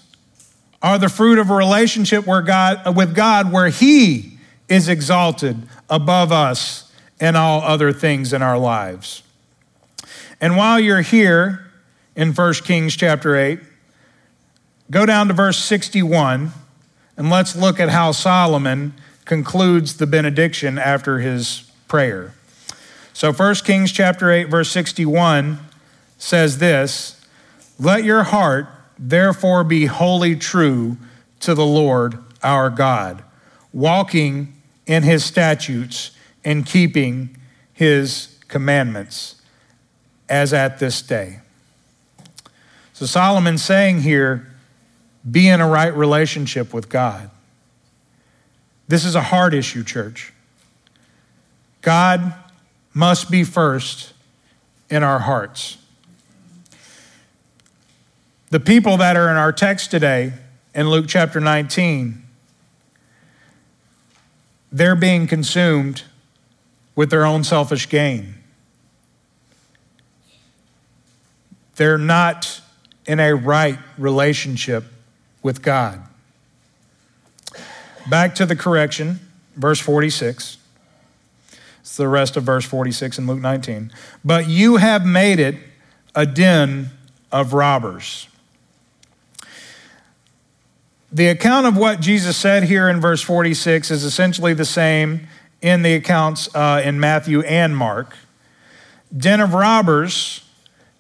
are 0.82 0.98
the 0.98 1.10
fruit 1.10 1.40
of 1.40 1.50
a 1.50 1.56
relationship 1.56 2.26
where 2.26 2.42
God, 2.42 2.96
with 2.96 3.16
God 3.16 3.52
where 3.52 3.70
He 3.70 4.38
is 4.68 4.90
exalted 4.90 5.58
above 5.90 6.32
us 6.32 6.92
and 7.20 7.38
all 7.38 7.62
other 7.62 7.94
things 7.94 8.34
in 8.34 8.42
our 8.42 8.58
lives. 8.58 9.24
And 10.42 10.58
while 10.58 10.80
you're 10.80 11.02
here 11.02 11.72
in 12.16 12.34
1 12.34 12.54
Kings 12.56 12.96
chapter 12.96 13.36
8, 13.36 13.60
go 14.92 15.06
down 15.06 15.28
to 15.28 15.34
verse 15.34 15.58
61 15.58 16.52
and 17.18 17.30
let's 17.30 17.56
look 17.56 17.80
at 17.80 17.90
how 17.90 18.12
Solomon 18.12 18.94
concludes 19.26 19.98
the 19.98 20.08
benediction 20.08 20.78
after 20.78 21.20
his 21.20 21.72
prayer. 21.88 22.34
So 23.14 23.32
1 23.32 23.56
Kings 23.64 23.92
chapter 23.92 24.32
8 24.32 24.46
verse 24.46 24.70
61 24.70 25.60
says 26.18 26.60
this, 26.60 27.22
let 27.80 28.04
your 28.04 28.24
heart 28.24 28.68
therefore 28.98 29.64
be 29.64 29.86
wholly 29.86 30.36
true 30.36 30.98
to 31.42 31.54
the 31.54 31.66
Lord 31.66 32.18
our 32.44 32.70
God, 32.70 33.24
walking 33.74 34.54
in 34.86 35.04
his 35.04 35.26
statutes 35.26 36.12
and 36.44 36.66
keeping 36.66 37.36
his 37.74 38.38
commandments, 38.48 39.42
as 40.30 40.54
at 40.54 40.80
this 40.80 41.02
day. 41.02 41.40
So 42.94 43.06
Solomon's 43.06 43.64
saying 43.64 44.02
here, 44.02 44.55
be 45.30 45.48
in 45.48 45.62
a 45.62 45.68
right 45.68 45.96
relationship 45.96 46.74
with 46.74 46.90
God. 46.90 47.30
This 48.88 49.06
is 49.06 49.16
a 49.16 49.22
hard 49.22 49.54
issue, 49.54 49.84
church. 49.84 50.32
God 51.82 52.34
must 52.94 53.32
be 53.32 53.44
first 53.44 54.14
in 54.90 55.04
our 55.04 55.20
hearts. 55.20 55.78
The 58.52 58.60
people 58.60 58.98
that 58.98 59.18
are 59.18 59.30
in 59.30 59.38
our 59.38 59.52
text 59.52 59.92
today 59.92 60.34
in 60.74 60.90
Luke 60.90 61.06
chapter 61.08 61.40
19, 61.40 62.24
they're 64.72 64.96
being 64.96 65.26
consumed 65.26 66.04
with 66.96 67.10
their 67.10 67.26
own 67.26 67.44
selfish 67.44 67.90
gain. 67.90 68.36
They're 71.76 71.98
not 71.98 72.62
in 73.06 73.20
a 73.20 73.34
right 73.34 73.78
relationship 73.98 74.86
with 75.46 75.62
God. 75.62 76.02
back 78.10 78.34
to 78.34 78.48
the 78.48 78.56
correction, 78.56 79.20
verse 79.56 79.80
46. 79.80 80.58
It's 81.82 81.98
the 81.98 82.08
rest 82.08 82.36
of 82.36 82.42
verse 82.42 82.66
46 82.66 83.20
in 83.20 83.28
Luke 83.28 83.42
19. 83.42 83.92
But 84.24 84.50
you 84.50 84.78
have 84.78 85.06
made 85.06 85.40
it 85.40 85.58
a 86.16 86.26
den 86.26 86.90
of 87.32 87.54
robbers. 87.54 88.28
The 91.12 91.28
account 91.28 91.68
of 91.68 91.78
what 91.78 92.00
Jesus 92.00 92.36
said 92.36 92.64
here 92.64 92.90
in 92.90 93.00
verse 93.00 93.22
46 93.22 93.92
is 93.92 94.04
essentially 94.04 94.56
the 94.56 94.66
same 94.66 95.28
in 95.62 95.84
the 95.84 95.94
accounts 95.94 96.50
uh, 96.56 96.82
in 96.84 97.00
Matthew 97.00 97.42
and 97.42 97.78
Mark. 97.78 98.18
Den 99.16 99.40
of 99.40 99.54
robbers 99.54 100.44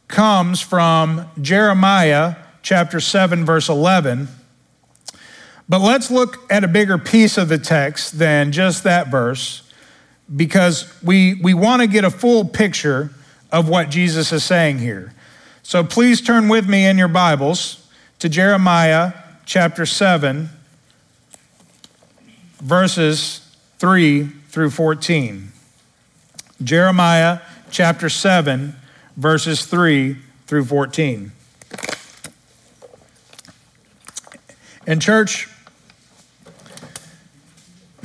comes 0.07 0.61
from 0.61 1.31
Jeremiah 1.41 2.35
chapter 2.65 2.99
7, 2.99 3.45
verse 3.45 3.69
11. 3.69 4.27
But 5.67 5.81
let's 5.81 6.11
look 6.11 6.49
at 6.51 6.63
a 6.63 6.67
bigger 6.67 6.97
piece 6.97 7.37
of 7.37 7.49
the 7.49 7.57
text 7.57 8.19
than 8.19 8.51
just 8.51 8.83
that 8.83 9.07
verse 9.07 9.63
because 10.33 10.91
we, 11.03 11.35
we 11.41 11.53
want 11.53 11.81
to 11.81 11.87
get 11.87 12.03
a 12.03 12.11
full 12.11 12.45
picture 12.45 13.11
of 13.51 13.67
what 13.67 13.89
Jesus 13.89 14.31
is 14.31 14.43
saying 14.43 14.79
here. 14.79 15.13
So 15.63 15.83
please 15.83 16.21
turn 16.21 16.49
with 16.49 16.67
me 16.67 16.85
in 16.85 16.97
your 16.97 17.07
Bibles 17.07 17.87
to 18.19 18.29
Jeremiah 18.29 19.13
chapter 19.45 19.85
7, 19.85 20.49
verses 22.57 23.55
3 23.79 24.25
through 24.49 24.69
14. 24.69 25.51
Jeremiah 26.63 27.39
chapter 27.71 28.09
7, 28.09 28.75
verses 29.17 29.65
3 29.65 30.17
through 30.47 30.65
14. 30.65 31.31
And, 34.87 35.01
church, 35.01 35.49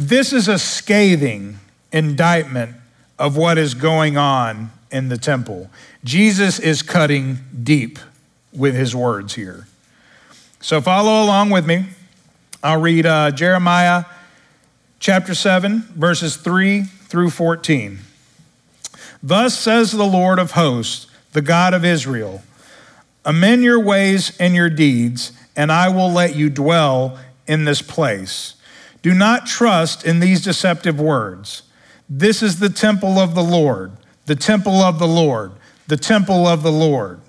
this 0.00 0.32
is 0.32 0.48
a 0.48 0.58
scathing 0.58 1.58
indictment 1.92 2.76
of 3.18 3.36
what 3.36 3.58
is 3.58 3.74
going 3.74 4.16
on 4.16 4.70
in 4.90 5.08
the 5.08 5.18
temple. 5.18 5.70
Jesus 6.02 6.58
is 6.58 6.82
cutting 6.82 7.38
deep 7.62 7.98
with 8.52 8.74
his 8.74 8.96
words 8.96 9.34
here. 9.34 9.66
So 10.60 10.80
follow 10.80 11.22
along 11.22 11.50
with 11.50 11.66
me. 11.66 11.84
I'll 12.62 12.80
read 12.80 13.04
uh, 13.04 13.30
Jeremiah 13.30 14.04
chapter 14.98 15.34
7, 15.34 15.80
verses 15.94 16.36
3 16.36 16.84
through 16.84 17.30
14. 17.30 17.98
Thus 19.22 19.58
says 19.58 19.92
the 19.92 20.04
Lord 20.04 20.38
of 20.38 20.52
hosts, 20.52 21.06
the 21.32 21.42
God 21.42 21.74
of 21.74 21.84
Israel 21.84 22.42
Amend 23.22 23.62
your 23.62 23.78
ways 23.78 24.34
and 24.38 24.54
your 24.54 24.70
deeds, 24.70 25.32
and 25.54 25.70
I 25.70 25.90
will 25.90 26.10
let 26.10 26.34
you 26.34 26.48
dwell 26.48 27.18
in 27.46 27.66
this 27.66 27.82
place. 27.82 28.54
Do 29.02 29.14
not 29.14 29.46
trust 29.46 30.04
in 30.04 30.20
these 30.20 30.42
deceptive 30.42 31.00
words. 31.00 31.62
This 32.08 32.42
is 32.42 32.58
the 32.58 32.68
temple 32.68 33.18
of 33.18 33.34
the 33.34 33.42
Lord, 33.42 33.92
the 34.26 34.36
temple 34.36 34.80
of 34.80 34.98
the 34.98 35.08
Lord, 35.08 35.52
the 35.86 35.96
temple 35.96 36.46
of 36.46 36.62
the 36.62 36.72
Lord. 36.72 37.20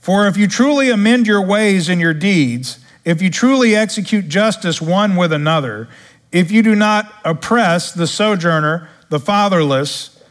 For 0.00 0.26
if 0.26 0.36
you 0.36 0.46
truly 0.46 0.90
amend 0.90 1.26
your 1.26 1.44
ways 1.44 1.88
and 1.88 2.00
your 2.00 2.14
deeds, 2.14 2.78
if 3.04 3.22
you 3.22 3.30
truly 3.30 3.74
execute 3.74 4.28
justice 4.28 4.82
one 4.82 5.16
with 5.16 5.32
another, 5.32 5.88
if 6.32 6.50
you 6.50 6.62
do 6.62 6.74
not 6.74 7.12
oppress 7.24 7.92
the 7.92 8.06
sojourner, 8.06 8.88
the 9.08 9.20
fatherless, 9.20 10.22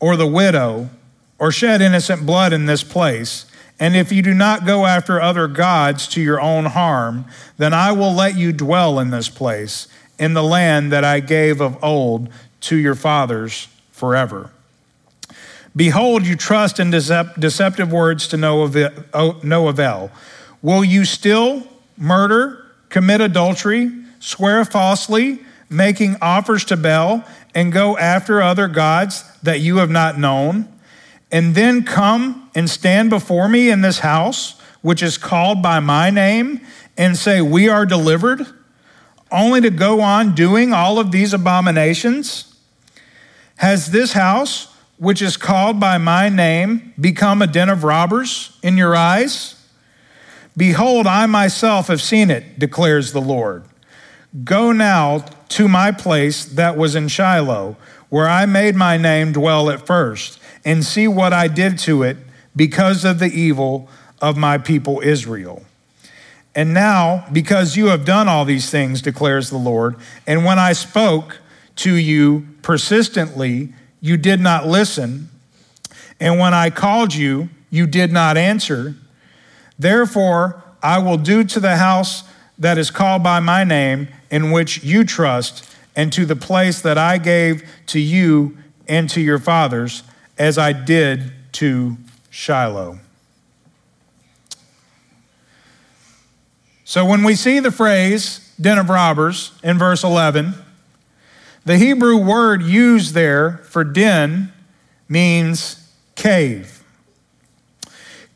or 0.00 0.16
the 0.16 0.26
widow, 0.26 0.90
or 1.38 1.50
shed 1.50 1.80
innocent 1.80 2.26
blood 2.26 2.52
in 2.52 2.66
this 2.66 2.82
place, 2.82 3.46
and 3.80 3.94
if 3.94 4.10
you 4.10 4.22
do 4.22 4.34
not 4.34 4.66
go 4.66 4.86
after 4.86 5.20
other 5.20 5.46
gods 5.46 6.08
to 6.08 6.20
your 6.20 6.40
own 6.40 6.64
harm, 6.66 7.26
then 7.56 7.72
I 7.72 7.92
will 7.92 8.12
let 8.12 8.36
you 8.36 8.52
dwell 8.52 8.98
in 8.98 9.10
this 9.10 9.28
place, 9.28 9.86
in 10.18 10.34
the 10.34 10.42
land 10.42 10.90
that 10.92 11.04
I 11.04 11.20
gave 11.20 11.60
of 11.60 11.82
old 11.82 12.28
to 12.62 12.76
your 12.76 12.94
fathers 12.94 13.68
forever. 13.92 14.50
Behold, 15.76 16.26
you 16.26 16.34
trust 16.34 16.80
in 16.80 16.90
deceptive 16.90 17.92
words 17.92 18.26
to 18.28 18.36
no 18.36 18.62
avail. 19.68 20.10
Will 20.60 20.82
you 20.84 21.04
still 21.04 21.62
murder, 21.96 22.66
commit 22.88 23.20
adultery, 23.20 23.92
swear 24.18 24.64
falsely, 24.64 25.40
making 25.70 26.16
offers 26.20 26.64
to 26.64 26.76
Baal, 26.76 27.22
and 27.54 27.72
go 27.72 27.96
after 27.96 28.42
other 28.42 28.66
gods 28.66 29.22
that 29.42 29.60
you 29.60 29.76
have 29.76 29.90
not 29.90 30.18
known, 30.18 30.68
and 31.30 31.54
then 31.54 31.84
come 31.84 32.50
and 32.54 32.68
stand 32.68 33.10
before 33.10 33.48
me 33.48 33.70
in 33.70 33.80
this 33.82 34.00
house, 34.00 34.58
which 34.82 35.02
is 35.02 35.18
called 35.18 35.62
by 35.62 35.80
my 35.80 36.10
name, 36.10 36.60
and 36.96 37.16
say, 37.16 37.40
We 37.40 37.68
are 37.68 37.84
delivered, 37.84 38.46
only 39.30 39.60
to 39.60 39.70
go 39.70 40.00
on 40.00 40.34
doing 40.34 40.72
all 40.72 40.98
of 40.98 41.12
these 41.12 41.32
abominations? 41.32 42.56
Has 43.56 43.90
this 43.90 44.12
house, 44.12 44.74
which 44.98 45.20
is 45.20 45.36
called 45.36 45.80
by 45.80 45.98
my 45.98 46.28
name, 46.28 46.94
become 46.98 47.42
a 47.42 47.46
den 47.46 47.68
of 47.68 47.84
robbers 47.84 48.58
in 48.62 48.76
your 48.76 48.96
eyes? 48.96 49.54
Behold, 50.56 51.06
I 51.06 51.26
myself 51.26 51.86
have 51.88 52.02
seen 52.02 52.30
it, 52.30 52.58
declares 52.58 53.12
the 53.12 53.20
Lord. 53.20 53.64
Go 54.44 54.72
now 54.72 55.24
to 55.50 55.68
my 55.68 55.92
place 55.92 56.44
that 56.44 56.76
was 56.76 56.94
in 56.94 57.08
Shiloh, 57.08 57.76
where 58.08 58.28
I 58.28 58.46
made 58.46 58.74
my 58.74 58.96
name 58.96 59.32
dwell 59.32 59.70
at 59.70 59.86
first, 59.86 60.37
and 60.64 60.84
see 60.84 61.08
what 61.08 61.32
I 61.32 61.48
did 61.48 61.78
to 61.80 62.02
it 62.02 62.16
because 62.54 63.04
of 63.04 63.18
the 63.18 63.26
evil 63.26 63.88
of 64.20 64.36
my 64.36 64.58
people 64.58 65.00
Israel. 65.00 65.62
And 66.54 66.74
now, 66.74 67.26
because 67.32 67.76
you 67.76 67.86
have 67.86 68.04
done 68.04 68.28
all 68.28 68.44
these 68.44 68.70
things, 68.70 69.00
declares 69.00 69.50
the 69.50 69.58
Lord, 69.58 69.96
and 70.26 70.44
when 70.44 70.58
I 70.58 70.72
spoke, 70.72 71.38
to 71.78 71.94
you 71.94 72.46
persistently, 72.62 73.72
you 74.00 74.16
did 74.16 74.40
not 74.40 74.66
listen. 74.66 75.30
And 76.20 76.38
when 76.38 76.52
I 76.52 76.70
called 76.70 77.14
you, 77.14 77.48
you 77.70 77.86
did 77.86 78.12
not 78.12 78.36
answer. 78.36 78.96
Therefore, 79.78 80.62
I 80.82 80.98
will 80.98 81.16
do 81.16 81.44
to 81.44 81.60
the 81.60 81.76
house 81.76 82.24
that 82.58 82.78
is 82.78 82.90
called 82.90 83.22
by 83.22 83.38
my 83.38 83.62
name, 83.62 84.08
in 84.30 84.50
which 84.50 84.82
you 84.82 85.04
trust, 85.04 85.72
and 85.94 86.12
to 86.12 86.26
the 86.26 86.36
place 86.36 86.80
that 86.82 86.98
I 86.98 87.18
gave 87.18 87.62
to 87.86 88.00
you 88.00 88.58
and 88.88 89.08
to 89.10 89.20
your 89.20 89.38
fathers, 89.38 90.02
as 90.38 90.56
I 90.58 90.72
did 90.72 91.32
to 91.52 91.96
Shiloh. 92.30 93.00
So 96.84 97.04
when 97.04 97.22
we 97.22 97.34
see 97.34 97.60
the 97.60 97.70
phrase 97.70 98.54
den 98.60 98.78
of 98.78 98.88
robbers 98.88 99.52
in 99.62 99.78
verse 99.78 100.02
11, 100.02 100.54
the 101.64 101.76
Hebrew 101.76 102.16
word 102.16 102.62
used 102.62 103.12
there 103.12 103.58
for 103.64 103.84
den 103.84 104.52
means 105.08 105.92
cave. 106.14 106.82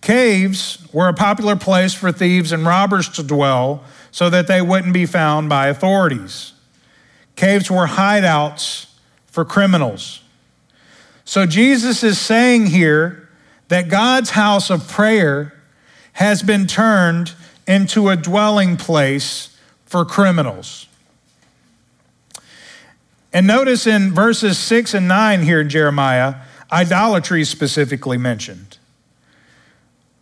Caves 0.03 0.87
were 0.93 1.09
a 1.09 1.15
popular 1.15 1.57
place 1.57 1.95
for 1.95 2.13
thieves 2.13 2.53
and 2.53 2.67
robbers 2.67 3.09
to 3.11 3.23
dwell 3.23 3.85
so 4.11 4.29
that 4.29 4.49
they 4.49 4.61
wouldn't 4.61 4.93
be 4.93 5.07
found 5.07 5.49
by 5.49 5.69
authorities. 5.69 6.53
Caves 7.37 7.71
were 7.71 7.87
hideouts 7.87 8.87
for 9.27 9.45
criminals. 9.45 10.21
So 11.25 11.47
Jesus 11.47 12.03
is 12.03 12.19
saying 12.21 12.67
here 12.67 13.29
that 13.69 13.89
God's 13.89 14.31
house 14.31 14.71
of 14.71 14.89
prayer 14.89 15.55
has 16.15 16.43
been 16.43 16.67
turned 16.67 17.33
into 17.67 18.09
a 18.09 18.17
dwelling 18.17 18.77
place 18.77 19.57
for 19.87 20.05
criminals. 20.05 20.89
And 23.33 23.47
notice 23.47 23.87
in 23.87 24.13
verses 24.13 24.59
6 24.59 24.95
and 24.95 25.09
9 25.09 25.43
here 25.43 25.61
in 25.61 25.69
Jeremiah, 25.69 26.37
idolatry 26.71 27.43
is 27.43 27.49
specifically 27.49 28.19
mentioned. 28.19 28.79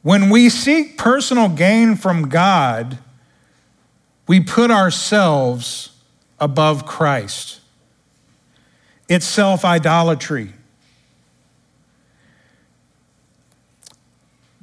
When 0.03 0.31
we 0.31 0.49
seek 0.49 0.97
personal 0.97 1.49
gain 1.49 1.97
from 1.97 2.29
God, 2.29 2.99
we 4.27 4.41
put 4.41 4.71
ourselves 4.71 5.91
above 6.39 6.87
Christ. 6.87 7.61
It's 9.09 9.27
self 9.27 9.65
idolatry. 9.65 10.55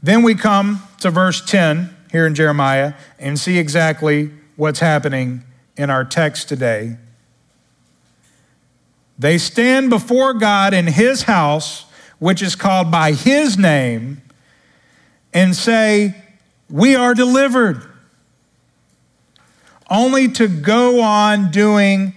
Then 0.01 0.23
we 0.23 0.35
come 0.35 0.83
to 0.99 1.09
verse 1.09 1.43
10 1.43 1.95
here 2.11 2.27
in 2.27 2.35
Jeremiah 2.35 2.93
and 3.19 3.39
see 3.39 3.57
exactly 3.57 4.31
what's 4.55 4.79
happening 4.79 5.43
in 5.75 5.89
our 5.89 6.05
text 6.05 6.49
today. 6.49 6.97
They 9.19 9.37
stand 9.37 9.89
before 9.89 10.33
God 10.33 10.73
in 10.73 10.87
his 10.87 11.23
house, 11.23 11.85
which 12.19 12.41
is 12.41 12.55
called 12.55 12.91
by 12.91 13.13
his 13.13 13.57
name, 13.57 14.21
and 15.33 15.55
say, 15.55 16.15
We 16.69 16.95
are 16.95 17.13
delivered. 17.13 17.83
Only 19.89 20.27
to 20.33 20.47
go 20.47 21.01
on 21.01 21.49
doing 21.49 22.13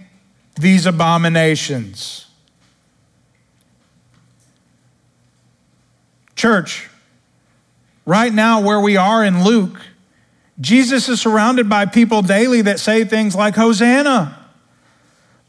these 0.56 0.86
abominations. 0.86 2.26
Church, 6.34 6.89
right 8.10 8.34
now, 8.34 8.60
where 8.60 8.80
we 8.80 8.96
are 8.96 9.24
in 9.24 9.44
Luke, 9.44 9.80
Jesus 10.60 11.08
is 11.08 11.20
surrounded 11.20 11.68
by 11.68 11.86
people 11.86 12.22
daily 12.22 12.60
that 12.62 12.80
say 12.80 13.04
things 13.04 13.36
like, 13.36 13.54
Hosanna. 13.54 14.36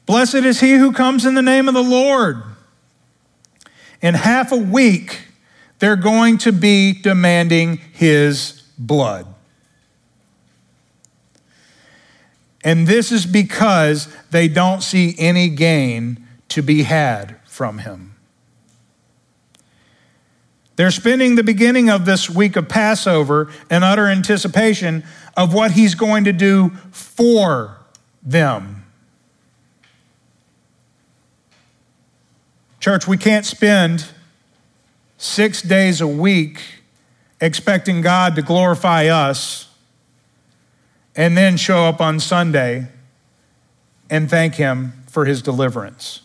Blessed 0.05 0.36
is 0.36 0.59
he 0.59 0.76
who 0.76 0.93
comes 0.93 1.26
in 1.26 1.34
the 1.34 1.41
name 1.41 1.68
of 1.68 1.74
the 1.74 1.82
Lord. 1.82 2.43
In 3.99 4.14
half 4.14 4.51
a 4.51 4.57
week, 4.57 5.22
they're 5.80 5.95
going 5.95 6.38
to 6.39 6.51
be 6.51 6.93
demanding 6.93 7.78
his 7.93 8.62
blood. 8.78 9.26
And 12.64 12.86
this 12.86 13.12
is 13.12 13.26
because 13.26 14.07
they 14.30 14.47
don't 14.47 14.84
see 14.84 15.16
any 15.18 15.49
gain 15.49 16.28
to 16.49 16.62
be 16.62 16.84
had 16.84 17.38
from 17.45 17.80
him. 17.80 18.11
They're 20.76 20.91
spending 20.91 21.36
the 21.36 21.43
beginning 21.43 21.89
of 21.89 22.05
this 22.05 22.30
week 22.30 22.55
of 22.55 22.69
Passover 22.69 23.51
in 23.69 23.84
utter 23.84 24.07
anticipation 24.07 25.03
of 25.36 25.53
what 25.53 25.72
he's 25.72 25.95
going 25.95 26.24
to 26.24 26.34
do 26.34 26.69
for 26.91 27.78
them. 28.24 28.86
Church, 32.80 33.07
we 33.07 33.17
can't 33.17 33.45
spend 33.45 34.07
six 35.17 35.61
days 35.61 36.01
a 36.01 36.07
week 36.07 36.61
expecting 37.39 38.01
God 38.01 38.36
to 38.36 38.41
glorify 38.41 39.05
us 39.05 39.69
and 41.15 41.38
then 41.38 41.57
show 41.57 41.86
up 41.86 42.01
on 42.01 42.19
Sunday 42.19 42.88
and 44.09 44.30
thank 44.30 44.55
Him 44.55 44.93
for 45.07 45.26
His 45.26 45.41
deliverance. 45.41 46.22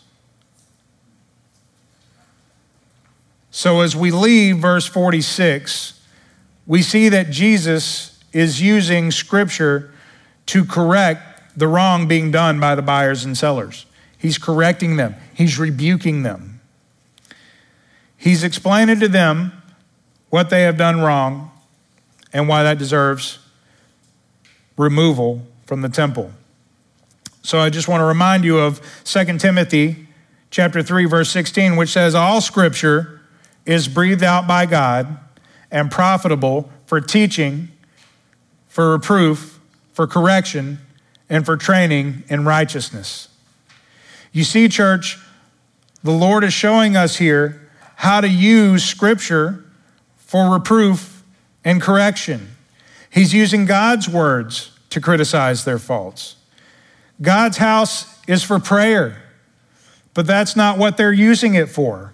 So, 3.57 3.81
as 3.81 3.97
we 3.97 4.11
leave 4.11 4.59
verse 4.59 4.85
46, 4.85 5.99
we 6.67 6.83
see 6.83 7.09
that 7.09 7.31
Jesus 7.31 8.23
is 8.31 8.61
using 8.61 9.11
Scripture 9.11 9.95
to 10.45 10.63
correct 10.63 11.59
the 11.59 11.67
wrong 11.67 12.07
being 12.07 12.31
done 12.31 12.61
by 12.61 12.75
the 12.75 12.83
buyers 12.83 13.25
and 13.25 13.35
sellers. 13.35 13.87
He's 14.19 14.37
correcting 14.37 14.97
them, 14.97 15.15
He's 15.33 15.59
rebuking 15.59 16.23
them. 16.23 16.61
He's 18.19 18.45
explaining 18.45 19.01
to 19.01 19.09
them 19.09 19.53
what 20.29 20.51
they 20.51 20.65
have 20.65 20.77
done 20.77 21.01
wrong 21.01 21.51
and 22.35 22.49
why 22.49 22.63
that 22.63 22.77
deserves 22.77 23.39
removal 24.77 25.47
from 25.65 25.81
the 25.81 25.89
temple. 25.89 26.31
So 27.41 27.59
I 27.61 27.71
just 27.71 27.89
want 27.89 28.03
to 28.03 28.05
remind 28.05 28.45
you 28.45 28.59
of 28.59 28.83
2 29.05 29.39
Timothy 29.39 30.09
chapter 30.51 30.83
3 30.83 31.07
verse 31.07 31.31
16 31.31 31.77
which 31.77 31.89
says 31.89 32.15
all 32.15 32.43
scripture 32.43 33.16
is 33.67 33.89
breathed 33.89 34.23
out 34.23 34.47
by 34.47 34.65
God 34.65 35.19
and 35.71 35.91
profitable 35.91 36.71
for 36.87 37.01
teaching, 37.01 37.69
for 38.69 38.93
reproof, 38.93 39.61
for 39.93 40.07
correction, 40.07 40.79
and 41.29 41.45
for 41.45 41.57
training 41.57 42.23
in 42.29 42.45
righteousness. 42.45 43.29
You 44.33 44.45
see 44.45 44.69
church, 44.69 45.19
the 46.03 46.13
Lord 46.13 46.45
is 46.45 46.53
showing 46.53 46.97
us 46.97 47.17
here 47.17 47.69
how 47.97 48.21
to 48.21 48.29
use 48.29 48.85
scripture 48.85 49.65
for 50.17 50.53
reproof 50.53 51.25
and 51.65 51.81
correction. 51.81 52.49
He's 53.11 53.33
using 53.33 53.65
God's 53.65 54.09
words 54.09 54.79
to 54.91 55.01
criticize 55.01 55.65
their 55.65 55.79
faults. 55.79 56.37
God's 57.21 57.57
house 57.57 58.21
is 58.27 58.43
for 58.43 58.59
prayer, 58.59 59.23
but 60.13 60.27
that's 60.27 60.55
not 60.55 60.79
what 60.79 60.97
they're 60.97 61.13
using 61.13 61.55
it 61.55 61.69
for. 61.69 62.13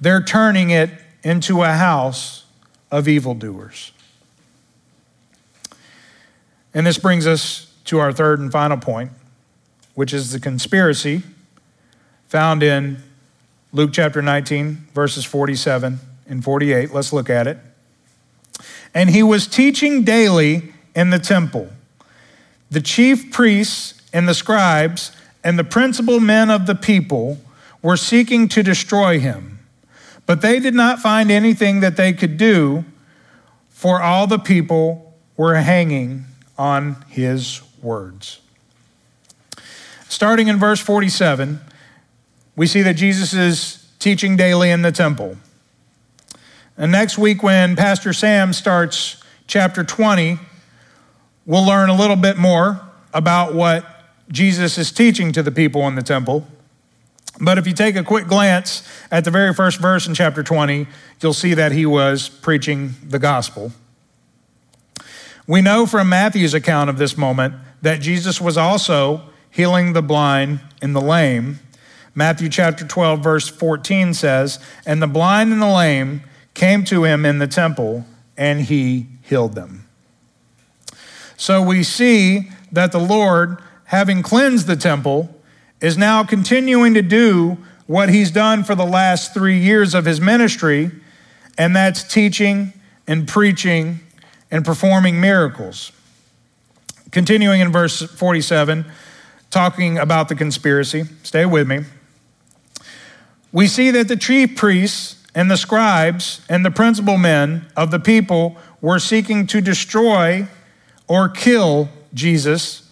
They're 0.00 0.22
turning 0.22 0.70
it 0.70 0.90
into 1.22 1.62
a 1.62 1.72
house 1.72 2.44
of 2.90 3.08
evildoers. 3.08 3.92
And 6.74 6.86
this 6.86 6.98
brings 6.98 7.26
us 7.26 7.72
to 7.86 7.98
our 7.98 8.12
third 8.12 8.38
and 8.38 8.52
final 8.52 8.76
point, 8.76 9.10
which 9.94 10.12
is 10.12 10.32
the 10.32 10.40
conspiracy 10.40 11.22
found 12.28 12.62
in 12.62 12.98
Luke 13.72 13.90
chapter 13.92 14.20
19, 14.20 14.88
verses 14.92 15.24
47 15.24 15.98
and 16.28 16.44
48. 16.44 16.92
Let's 16.92 17.12
look 17.12 17.30
at 17.30 17.46
it. 17.46 17.58
And 18.94 19.10
he 19.10 19.22
was 19.22 19.46
teaching 19.46 20.04
daily 20.04 20.72
in 20.94 21.10
the 21.10 21.18
temple. 21.18 21.70
The 22.70 22.80
chief 22.80 23.30
priests 23.32 24.02
and 24.12 24.28
the 24.28 24.34
scribes 24.34 25.12
and 25.44 25.58
the 25.58 25.64
principal 25.64 26.20
men 26.20 26.50
of 26.50 26.66
the 26.66 26.74
people 26.74 27.38
were 27.82 27.96
seeking 27.96 28.48
to 28.48 28.62
destroy 28.62 29.18
him. 29.20 29.55
But 30.26 30.42
they 30.42 30.58
did 30.58 30.74
not 30.74 30.98
find 30.98 31.30
anything 31.30 31.80
that 31.80 31.96
they 31.96 32.12
could 32.12 32.36
do, 32.36 32.84
for 33.70 34.02
all 34.02 34.26
the 34.26 34.38
people 34.38 35.14
were 35.36 35.54
hanging 35.54 36.24
on 36.58 37.04
his 37.08 37.62
words. 37.80 38.40
Starting 40.08 40.48
in 40.48 40.58
verse 40.58 40.80
47, 40.80 41.60
we 42.56 42.66
see 42.66 42.82
that 42.82 42.94
Jesus 42.94 43.32
is 43.32 43.86
teaching 43.98 44.36
daily 44.36 44.70
in 44.70 44.82
the 44.82 44.92
temple. 44.92 45.36
And 46.76 46.90
next 46.90 47.18
week, 47.18 47.42
when 47.42 47.76
Pastor 47.76 48.12
Sam 48.12 48.52
starts 48.52 49.22
chapter 49.46 49.84
20, 49.84 50.38
we'll 51.44 51.66
learn 51.66 51.88
a 51.88 51.96
little 51.96 52.16
bit 52.16 52.36
more 52.36 52.80
about 53.14 53.54
what 53.54 53.84
Jesus 54.30 54.76
is 54.78 54.90
teaching 54.90 55.32
to 55.32 55.42
the 55.42 55.52
people 55.52 55.86
in 55.86 55.94
the 55.94 56.02
temple. 56.02 56.46
But 57.38 57.58
if 57.58 57.66
you 57.66 57.74
take 57.74 57.96
a 57.96 58.02
quick 58.02 58.26
glance 58.26 58.86
at 59.10 59.24
the 59.24 59.30
very 59.30 59.52
first 59.52 59.78
verse 59.78 60.06
in 60.06 60.14
chapter 60.14 60.42
20, 60.42 60.86
you'll 61.20 61.34
see 61.34 61.54
that 61.54 61.72
he 61.72 61.84
was 61.84 62.28
preaching 62.28 62.94
the 63.02 63.18
gospel. 63.18 63.72
We 65.46 65.60
know 65.60 65.86
from 65.86 66.08
Matthew's 66.08 66.54
account 66.54 66.90
of 66.90 66.98
this 66.98 67.16
moment 67.16 67.54
that 67.82 68.00
Jesus 68.00 68.40
was 68.40 68.56
also 68.56 69.22
healing 69.50 69.92
the 69.92 70.02
blind 70.02 70.60
and 70.82 70.94
the 70.94 71.00
lame. 71.00 71.60
Matthew 72.14 72.48
chapter 72.48 72.86
12, 72.86 73.22
verse 73.22 73.48
14 73.48 74.14
says, 74.14 74.58
And 74.86 75.02
the 75.02 75.06
blind 75.06 75.52
and 75.52 75.60
the 75.60 75.70
lame 75.70 76.22
came 76.54 76.84
to 76.84 77.04
him 77.04 77.26
in 77.26 77.38
the 77.38 77.46
temple, 77.46 78.06
and 78.36 78.62
he 78.62 79.06
healed 79.22 79.54
them. 79.54 79.86
So 81.36 81.62
we 81.62 81.82
see 81.82 82.50
that 82.72 82.92
the 82.92 82.98
Lord, 82.98 83.58
having 83.84 84.22
cleansed 84.22 84.66
the 84.66 84.76
temple, 84.76 85.35
is 85.80 85.96
now 85.98 86.24
continuing 86.24 86.94
to 86.94 87.02
do 87.02 87.58
what 87.86 88.08
he's 88.08 88.30
done 88.30 88.64
for 88.64 88.74
the 88.74 88.84
last 88.84 89.32
three 89.32 89.58
years 89.58 89.94
of 89.94 90.04
his 90.04 90.20
ministry, 90.20 90.90
and 91.56 91.74
that's 91.76 92.02
teaching 92.02 92.72
and 93.06 93.28
preaching 93.28 94.00
and 94.50 94.64
performing 94.64 95.20
miracles. 95.20 95.92
Continuing 97.10 97.60
in 97.60 97.70
verse 97.70 98.02
47, 98.02 98.84
talking 99.50 99.98
about 99.98 100.28
the 100.28 100.34
conspiracy, 100.34 101.04
stay 101.22 101.46
with 101.46 101.68
me. 101.68 101.80
We 103.52 103.68
see 103.68 103.90
that 103.92 104.08
the 104.08 104.16
chief 104.16 104.56
priests 104.56 105.24
and 105.34 105.50
the 105.50 105.56
scribes 105.56 106.40
and 106.48 106.64
the 106.64 106.70
principal 106.70 107.16
men 107.16 107.66
of 107.76 107.90
the 107.90 108.00
people 108.00 108.56
were 108.80 108.98
seeking 108.98 109.46
to 109.48 109.60
destroy 109.60 110.48
or 111.08 111.28
kill 111.28 111.88
Jesus. 112.12 112.85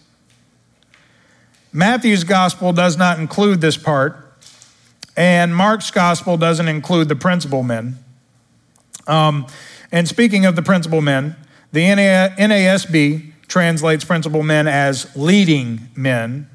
Matthew's 1.75 2.23
gospel 2.23 2.71
does 2.71 2.95
not 2.95 3.19
include 3.19 3.59
this 3.59 3.75
part, 3.75 4.15
and 5.17 5.53
Mark's 5.53 5.91
gospel 5.91 6.37
doesn't 6.37 6.69
include 6.69 7.09
the 7.09 7.17
principal 7.17 7.63
men. 7.63 7.99
Um, 9.07 9.45
and 9.91 10.07
speaking 10.07 10.45
of 10.45 10.55
the 10.55 10.61
principal 10.61 11.01
men, 11.01 11.35
the 11.73 11.81
NASB 11.81 13.33
translates 13.49 14.05
principal 14.05 14.41
men 14.41 14.69
as 14.69 15.13
leading 15.17 15.89
men. 15.95 16.49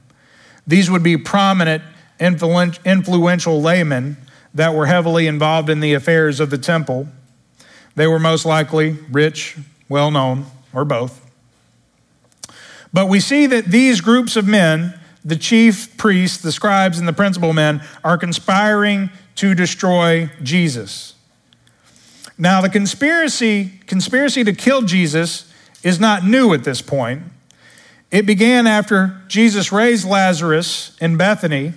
These 0.67 0.91
would 0.91 1.03
be 1.03 1.19
prominent, 1.19 1.83
influential 2.19 3.61
laymen 3.61 4.17
that 4.55 4.75
were 4.75 4.87
heavily 4.87 5.27
involved 5.27 5.69
in 5.69 5.81
the 5.81 5.93
affairs 5.93 6.41
of 6.41 6.49
the 6.49 6.57
temple. 6.57 7.09
They 7.95 8.07
were 8.07 8.19
most 8.19 8.47
likely 8.47 8.97
rich, 9.11 9.59
well 9.87 10.11
known, 10.11 10.47
or 10.73 10.87
both. 10.87 11.31
But 12.91 13.11
we 13.11 13.21
see 13.21 13.47
that 13.49 13.67
these 13.67 14.01
groups 14.01 14.35
of 14.35 14.49
men, 14.49 14.95
the 15.25 15.37
chief 15.37 15.97
priests, 15.97 16.39
the 16.43 16.53
scribes, 16.53 16.99
and 16.99 17.07
the 17.07 17.13
principal 17.13 17.53
men, 17.53 17.83
are 18.03 18.17
conspiring 18.17 19.11
to 19.37 19.55
destroy 19.55 20.31
Jesus. 20.43 21.15
Now, 22.39 22.61
the 22.61 22.71
conspiracy, 22.71 23.81
conspiracy 23.87 24.45
to 24.45 24.53
kill 24.53 24.83
Jesus 24.83 25.53
is 25.83 26.01
not 26.01 26.25
new 26.25 26.55
at 26.55 26.65
this 26.65 26.81
point. 26.81 27.23
It 28.11 28.27
began 28.27 28.67
after 28.67 29.21
Jesus 29.29 29.71
raised 29.71 30.07
Lazarus 30.07 30.97
in 31.01 31.17
Bethany 31.17 31.75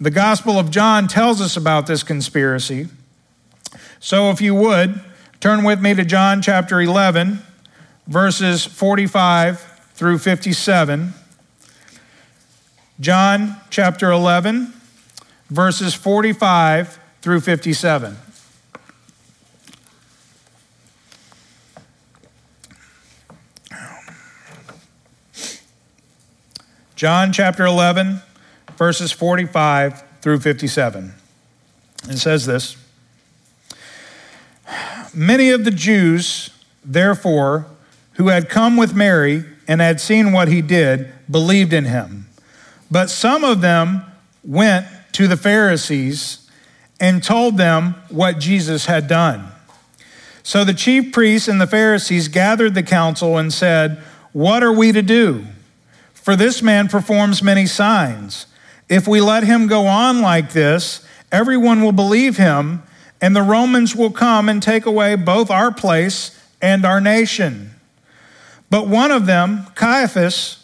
the 0.00 0.10
Gospel 0.10 0.58
of 0.58 0.70
John 0.70 1.06
tells 1.06 1.40
us 1.40 1.56
about 1.56 1.86
this 1.86 2.02
conspiracy. 2.02 2.88
So, 4.00 4.30
if 4.30 4.40
you 4.40 4.54
would, 4.54 5.00
turn 5.40 5.64
with 5.64 5.80
me 5.80 5.94
to 5.94 6.04
John 6.04 6.42
chapter 6.42 6.80
11, 6.80 7.38
verses 8.06 8.66
45 8.66 9.60
through 9.94 10.18
57. 10.18 11.14
John 13.00 13.60
chapter 13.70 14.12
11, 14.12 14.72
verses 15.50 15.94
45 15.94 17.00
through 17.22 17.40
57. 17.40 18.16
John 26.94 27.32
chapter 27.32 27.66
11, 27.66 28.20
verses 28.78 29.10
45 29.10 30.04
through 30.22 30.38
57. 30.38 31.14
It 32.08 32.18
says 32.18 32.46
this 32.46 32.76
Many 35.12 35.50
of 35.50 35.64
the 35.64 35.72
Jews, 35.72 36.50
therefore, 36.84 37.66
who 38.12 38.28
had 38.28 38.48
come 38.48 38.76
with 38.76 38.94
Mary 38.94 39.44
and 39.66 39.80
had 39.80 40.00
seen 40.00 40.30
what 40.30 40.46
he 40.46 40.62
did, 40.62 41.12
believed 41.28 41.72
in 41.72 41.86
him. 41.86 42.28
But 42.94 43.10
some 43.10 43.42
of 43.42 43.60
them 43.60 44.04
went 44.44 44.86
to 45.14 45.26
the 45.26 45.36
Pharisees 45.36 46.48
and 47.00 47.24
told 47.24 47.56
them 47.56 47.96
what 48.08 48.38
Jesus 48.38 48.86
had 48.86 49.08
done. 49.08 49.48
So 50.44 50.62
the 50.62 50.74
chief 50.74 51.12
priests 51.12 51.48
and 51.48 51.60
the 51.60 51.66
Pharisees 51.66 52.28
gathered 52.28 52.76
the 52.76 52.84
council 52.84 53.36
and 53.36 53.52
said, 53.52 54.00
What 54.32 54.62
are 54.62 54.72
we 54.72 54.92
to 54.92 55.02
do? 55.02 55.44
For 56.12 56.36
this 56.36 56.62
man 56.62 56.86
performs 56.86 57.42
many 57.42 57.66
signs. 57.66 58.46
If 58.88 59.08
we 59.08 59.20
let 59.20 59.42
him 59.42 59.66
go 59.66 59.88
on 59.88 60.22
like 60.22 60.52
this, 60.52 61.04
everyone 61.32 61.82
will 61.82 61.90
believe 61.90 62.36
him, 62.36 62.84
and 63.20 63.34
the 63.34 63.42
Romans 63.42 63.96
will 63.96 64.12
come 64.12 64.48
and 64.48 64.62
take 64.62 64.86
away 64.86 65.16
both 65.16 65.50
our 65.50 65.72
place 65.72 66.40
and 66.62 66.84
our 66.84 67.00
nation. 67.00 67.72
But 68.70 68.86
one 68.86 69.10
of 69.10 69.26
them, 69.26 69.66
Caiaphas, 69.74 70.63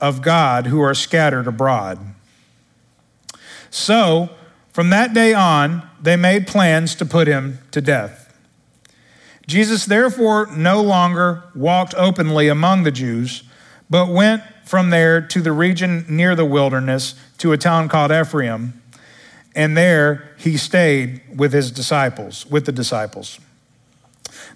of 0.00 0.22
God 0.22 0.66
who 0.66 0.80
are 0.80 0.94
scattered 0.94 1.46
abroad. 1.46 1.98
So, 3.70 4.30
from 4.72 4.90
that 4.90 5.12
day 5.12 5.34
on, 5.34 5.88
they 6.00 6.16
made 6.16 6.46
plans 6.46 6.94
to 6.96 7.06
put 7.06 7.26
him 7.26 7.58
to 7.72 7.80
death. 7.80 8.32
Jesus 9.46 9.86
therefore 9.86 10.46
no 10.54 10.80
longer 10.82 11.42
walked 11.54 11.94
openly 11.94 12.48
among 12.48 12.82
the 12.82 12.90
Jews, 12.90 13.42
but 13.90 14.08
went 14.08 14.42
from 14.64 14.90
there 14.90 15.20
to 15.20 15.40
the 15.40 15.52
region 15.52 16.04
near 16.08 16.36
the 16.36 16.44
wilderness 16.44 17.14
to 17.38 17.52
a 17.52 17.58
town 17.58 17.88
called 17.88 18.12
Ephraim, 18.12 18.80
and 19.54 19.76
there 19.76 20.34
he 20.36 20.56
stayed 20.56 21.22
with 21.34 21.52
his 21.52 21.70
disciples, 21.70 22.46
with 22.46 22.66
the 22.66 22.72
disciples. 22.72 23.40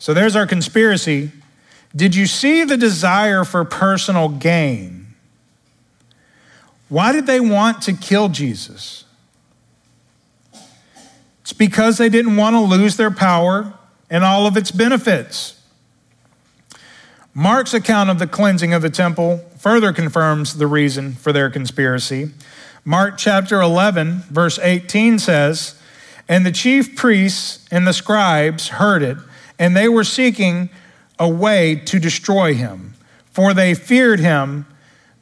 So 0.00 0.14
there's 0.14 0.34
our 0.34 0.46
conspiracy. 0.46 1.30
Did 1.94 2.16
you 2.16 2.26
see 2.26 2.64
the 2.64 2.78
desire 2.78 3.44
for 3.44 3.64
personal 3.64 4.30
gain? 4.30 5.14
Why 6.88 7.12
did 7.12 7.26
they 7.26 7.38
want 7.38 7.82
to 7.82 7.92
kill 7.92 8.30
Jesus? 8.30 9.04
It's 11.42 11.52
because 11.52 11.98
they 11.98 12.08
didn't 12.08 12.36
want 12.36 12.56
to 12.56 12.60
lose 12.60 12.96
their 12.96 13.10
power 13.10 13.74
and 14.08 14.24
all 14.24 14.46
of 14.46 14.56
its 14.56 14.70
benefits. 14.70 15.60
Mark's 17.34 17.74
account 17.74 18.08
of 18.08 18.18
the 18.18 18.26
cleansing 18.26 18.72
of 18.72 18.82
the 18.82 18.90
temple 18.90 19.38
further 19.58 19.92
confirms 19.92 20.56
the 20.56 20.66
reason 20.66 21.12
for 21.12 21.32
their 21.32 21.50
conspiracy. 21.50 22.30
Mark 22.86 23.18
chapter 23.18 23.60
11, 23.60 24.22
verse 24.30 24.58
18 24.58 25.18
says, 25.18 25.78
And 26.26 26.46
the 26.46 26.52
chief 26.52 26.96
priests 26.96 27.66
and 27.70 27.86
the 27.86 27.92
scribes 27.92 28.68
heard 28.68 29.02
it 29.02 29.18
and 29.60 29.76
they 29.76 29.88
were 29.88 30.02
seeking 30.02 30.70
a 31.18 31.28
way 31.28 31.76
to 31.76 32.00
destroy 32.00 32.54
him, 32.54 32.94
for 33.26 33.52
they 33.52 33.74
feared 33.74 34.18
him 34.18 34.66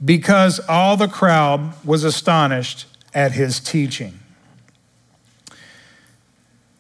because 0.02 0.60
all 0.68 0.96
the 0.96 1.08
crowd 1.08 1.74
was 1.84 2.04
astonished 2.04 2.86
at 3.12 3.32
his 3.32 3.58
teaching. 3.58 4.20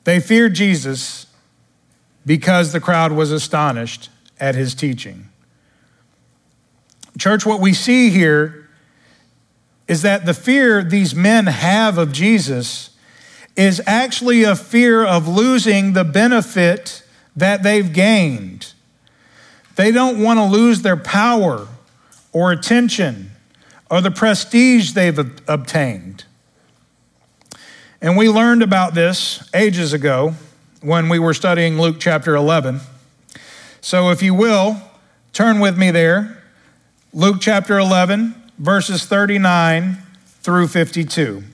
They 0.04 0.20
feared 0.20 0.54
Jesus 0.54 1.26
because 2.24 2.72
the 2.72 2.80
crowd 2.80 3.10
was 3.10 3.32
astonished 3.32 4.08
at 4.38 4.54
his 4.54 4.72
teaching. 4.72 5.28
Church, 7.18 7.44
what 7.44 7.60
we 7.60 7.74
see 7.74 8.10
here 8.10 8.68
is 9.88 10.02
that 10.02 10.26
the 10.26 10.34
fear 10.34 10.84
these 10.84 11.12
men 11.12 11.46
have 11.46 11.98
of 11.98 12.12
Jesus 12.12 12.90
is 13.56 13.82
actually 13.84 14.44
a 14.44 14.54
fear 14.54 15.04
of 15.04 15.26
losing 15.26 15.94
the 15.94 16.04
benefit 16.04 17.02
that 17.38 17.62
they've 17.62 17.92
gained. 17.92 18.72
They 19.76 19.92
don't 19.92 20.22
want 20.22 20.38
to 20.38 20.44
lose 20.44 20.82
their 20.82 20.96
power 20.96 21.68
or 22.32 22.50
attention 22.50 23.30
or 23.90 24.00
the 24.00 24.10
prestige 24.10 24.92
they've 24.92 25.18
obtained. 25.48 26.24
And 28.00 28.16
we 28.16 28.28
learned 28.28 28.62
about 28.62 28.94
this 28.94 29.48
ages 29.54 29.92
ago 29.92 30.34
when 30.82 31.08
we 31.08 31.18
were 31.18 31.34
studying 31.34 31.80
Luke 31.80 31.96
chapter 31.98 32.34
11. 32.34 32.80
So 33.80 34.10
if 34.10 34.22
you 34.22 34.34
will, 34.34 34.80
turn 35.32 35.60
with 35.60 35.78
me 35.78 35.90
there. 35.90 36.42
Luke 37.12 37.36
chapter 37.40 37.78
11, 37.78 38.34
verses 38.58 39.04
39 39.06 39.98
through 40.42 40.68
52. 40.68 41.44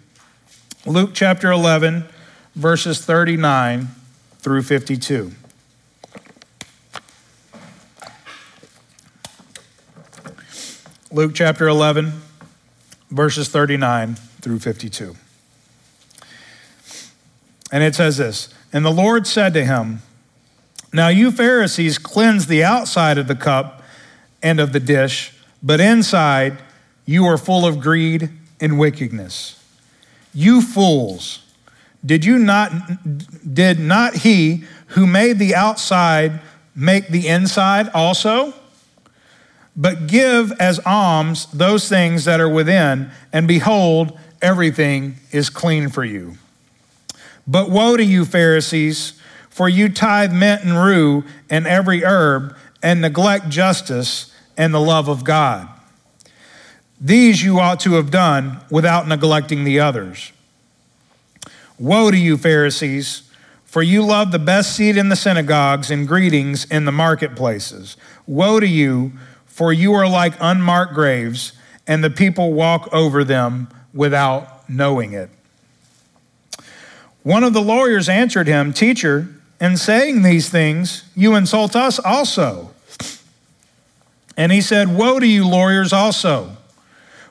Luke 0.87 1.11
chapter 1.13 1.51
11, 1.51 2.05
verses 2.55 3.05
39 3.05 3.89
through 4.39 4.63
52. 4.63 5.33
Luke 11.15 11.31
chapter 11.33 11.69
11, 11.69 12.13
verses 13.09 13.49
39 13.49 14.17
through 14.17 14.59
52. 14.59 15.15
And 17.71 17.85
it 17.85 17.95
says 17.95 18.17
this 18.17 18.53
And 18.73 18.85
the 18.85 18.91
Lord 18.91 19.25
said 19.25 19.55
to 19.55 19.65
him, 19.65 20.03
Now 20.93 21.07
you 21.07 21.31
Pharisees 21.31 21.99
cleanse 21.99 22.49
the 22.49 22.65
outside 22.65 23.17
of 23.17 23.29
the 23.29 23.37
cup 23.37 23.81
and 24.43 24.59
of 24.59 24.73
the 24.73 24.81
dish, 24.81 25.33
but 25.63 25.81
inside 25.81 26.59
you 27.07 27.25
are 27.27 27.39
full 27.39 27.65
of 27.65 27.79
greed 27.79 28.31
and 28.61 28.77
wickedness. 28.77 29.65
You 30.35 30.61
fools, 30.61 31.45
did 32.05 32.25
you 32.25 32.41
not 32.41 33.55
did 33.55 33.79
not 33.79 34.17
he 34.17 34.65
who 34.89 35.07
made 35.07 35.39
the 35.39 35.55
outside 35.55 36.41
make 36.75 37.07
the 37.07 37.29
inside 37.29 37.89
also? 37.91 38.53
But 39.77 40.07
give 40.07 40.53
as 40.53 40.81
alms 40.87 41.47
those 41.47 41.89
things 41.89 42.25
that 42.25 42.41
are 42.41 42.49
within, 42.49 43.11
and 43.33 43.49
behold, 43.49 44.19
everything 44.41 45.17
is 45.33 45.51
clean 45.51 45.89
for 45.89 46.05
you. 46.05 46.37
But 47.47 47.71
woe 47.71 47.97
to 47.97 48.05
you, 48.05 48.25
Pharisees, 48.25 49.21
for 49.51 49.69
you 49.69 49.89
tithe 49.89 50.33
mint 50.33 50.65
and 50.65 50.83
rue 50.83 51.25
and 51.51 51.67
every 51.67 52.05
herb, 52.05 52.57
and 52.83 53.01
neglect 53.01 53.49
justice 53.49 54.33
and 54.57 54.75
the 54.75 54.81
love 54.81 55.09
of 55.09 55.25
God. 55.25 55.69
These 57.01 57.43
you 57.43 57.59
ought 57.59 57.81
to 57.81 57.95
have 57.95 58.11
done 58.11 58.61
without 58.71 59.09
neglecting 59.09 59.65
the 59.65 59.81
others. 59.81 60.33
Woe 61.79 62.11
to 62.11 62.17
you, 62.17 62.37
Pharisees, 62.37 63.31
for 63.65 63.83
you 63.83 64.05
love 64.05 64.31
the 64.31 64.39
best 64.39 64.77
seat 64.77 64.97
in 64.97 65.09
the 65.09 65.17
synagogues 65.17 65.91
and 65.91 66.07
greetings 66.07 66.65
in 66.67 66.85
the 66.85 66.93
marketplaces. 66.93 67.97
Woe 68.27 68.61
to 68.61 68.69
you! 68.69 69.13
For 69.55 69.73
you 69.73 69.93
are 69.95 70.09
like 70.09 70.35
unmarked 70.41 70.95
graves, 70.95 71.53
and 71.87 72.03
the 72.03 72.11
people 72.11 72.53
walk 72.53 72.89
over 72.93 73.23
them 73.23 73.69
without 73.93 74.69
knowing 74.69 75.13
it. 75.13 75.31
One 77.23 77.45
of 77.45 77.53
the 77.53 77.63
lawyers 77.63 78.09
answered 78.09 78.49
him, 78.49 78.73
Teacher, 78.73 79.29
in 79.61 79.77
saying 79.77 80.23
these 80.23 80.49
things, 80.49 81.05
you 81.15 81.37
insult 81.37 81.77
us 81.77 82.01
also. 82.01 82.75
And 84.37 84.51
he 84.51 84.61
said, 84.61 84.89
Woe 84.89 85.21
to 85.21 85.27
you, 85.27 85.47
lawyers, 85.47 85.93
also, 85.93 86.57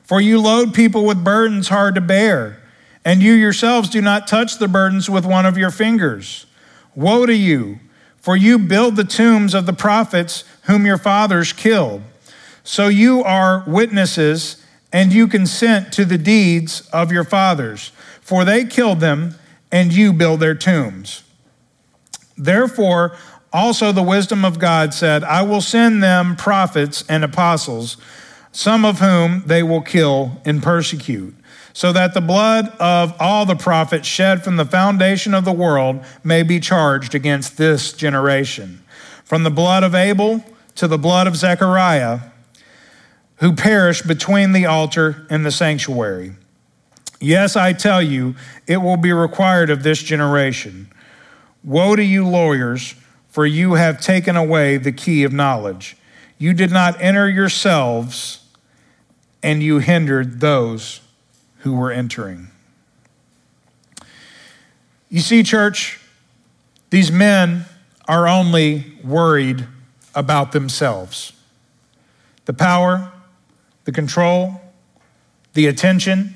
for 0.02 0.18
you 0.18 0.40
load 0.40 0.72
people 0.72 1.04
with 1.04 1.22
burdens 1.22 1.68
hard 1.68 1.94
to 1.94 2.00
bear, 2.00 2.62
and 3.04 3.22
you 3.22 3.34
yourselves 3.34 3.90
do 3.90 4.00
not 4.00 4.26
touch 4.26 4.58
the 4.58 4.66
burdens 4.66 5.10
with 5.10 5.26
one 5.26 5.44
of 5.44 5.58
your 5.58 5.70
fingers. 5.70 6.46
Woe 6.94 7.26
to 7.26 7.36
you, 7.36 7.80
for 8.16 8.34
you 8.34 8.58
build 8.58 8.96
the 8.96 9.04
tombs 9.04 9.52
of 9.52 9.66
the 9.66 9.74
prophets 9.74 10.44
whom 10.62 10.86
your 10.86 10.96
fathers 10.96 11.52
killed. 11.52 12.00
So 12.64 12.88
you 12.88 13.22
are 13.22 13.62
witnesses, 13.66 14.60
and 14.92 15.12
you 15.12 15.28
consent 15.28 15.92
to 15.92 16.04
the 16.04 16.18
deeds 16.18 16.88
of 16.92 17.12
your 17.12 17.24
fathers, 17.24 17.92
for 18.20 18.44
they 18.44 18.64
killed 18.64 19.00
them, 19.00 19.36
and 19.70 19.92
you 19.92 20.12
build 20.12 20.40
their 20.40 20.54
tombs. 20.54 21.22
Therefore, 22.36 23.16
also 23.52 23.92
the 23.92 24.02
wisdom 24.02 24.44
of 24.44 24.58
God 24.58 24.92
said, 24.92 25.22
I 25.22 25.42
will 25.42 25.60
send 25.60 26.02
them 26.02 26.34
prophets 26.34 27.04
and 27.08 27.22
apostles, 27.22 27.96
some 28.50 28.84
of 28.84 28.98
whom 28.98 29.44
they 29.46 29.62
will 29.62 29.82
kill 29.82 30.40
and 30.44 30.62
persecute 30.62 31.34
so 31.74 31.92
that 31.92 32.14
the 32.14 32.20
blood 32.20 32.68
of 32.78 33.14
all 33.20 33.44
the 33.44 33.56
prophets 33.56 34.06
shed 34.06 34.42
from 34.44 34.56
the 34.56 34.64
foundation 34.64 35.34
of 35.34 35.44
the 35.44 35.52
world 35.52 36.02
may 36.22 36.42
be 36.42 36.60
charged 36.60 37.16
against 37.16 37.58
this 37.58 37.92
generation. 37.92 38.82
From 39.24 39.42
the 39.42 39.50
blood 39.50 39.82
of 39.82 39.92
Abel 39.94 40.42
to 40.76 40.86
the 40.86 40.96
blood 40.96 41.26
of 41.26 41.36
Zechariah, 41.36 42.20
who 43.36 43.54
perished 43.54 44.06
between 44.06 44.52
the 44.52 44.66
altar 44.66 45.26
and 45.30 45.44
the 45.44 45.50
sanctuary. 45.50 46.32
Yes, 47.20 47.56
I 47.56 47.72
tell 47.72 48.02
you, 48.02 48.34
it 48.66 48.78
will 48.78 48.96
be 48.96 49.12
required 49.12 49.70
of 49.70 49.82
this 49.82 50.02
generation. 50.02 50.88
Woe 51.62 51.96
to 51.96 52.02
you, 52.02 52.26
lawyers, 52.26 52.94
for 53.28 53.46
you 53.46 53.74
have 53.74 54.00
taken 54.00 54.36
away 54.36 54.76
the 54.76 54.92
key 54.92 55.24
of 55.24 55.32
knowledge. 55.32 55.96
You 56.38 56.52
did 56.52 56.70
not 56.70 57.00
enter 57.00 57.28
yourselves, 57.28 58.44
and 59.42 59.62
you 59.62 59.78
hindered 59.78 60.40
those 60.40 61.00
who 61.58 61.74
were 61.74 61.90
entering. 61.90 62.48
You 65.08 65.20
see, 65.20 65.42
church, 65.42 66.00
these 66.90 67.10
men 67.10 67.64
are 68.06 68.28
only 68.28 68.98
worried 69.02 69.66
about 70.14 70.52
themselves 70.52 71.32
the 72.44 72.52
power, 72.52 73.10
the 73.84 73.92
control, 73.92 74.60
the 75.54 75.66
attention. 75.66 76.34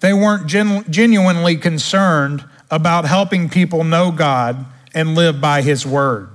They 0.00 0.12
weren't 0.12 0.46
gen- 0.46 0.84
genuinely 0.90 1.56
concerned 1.56 2.44
about 2.70 3.04
helping 3.04 3.48
people 3.48 3.84
know 3.84 4.10
God 4.10 4.66
and 4.94 5.14
live 5.14 5.40
by 5.40 5.62
His 5.62 5.86
word. 5.86 6.28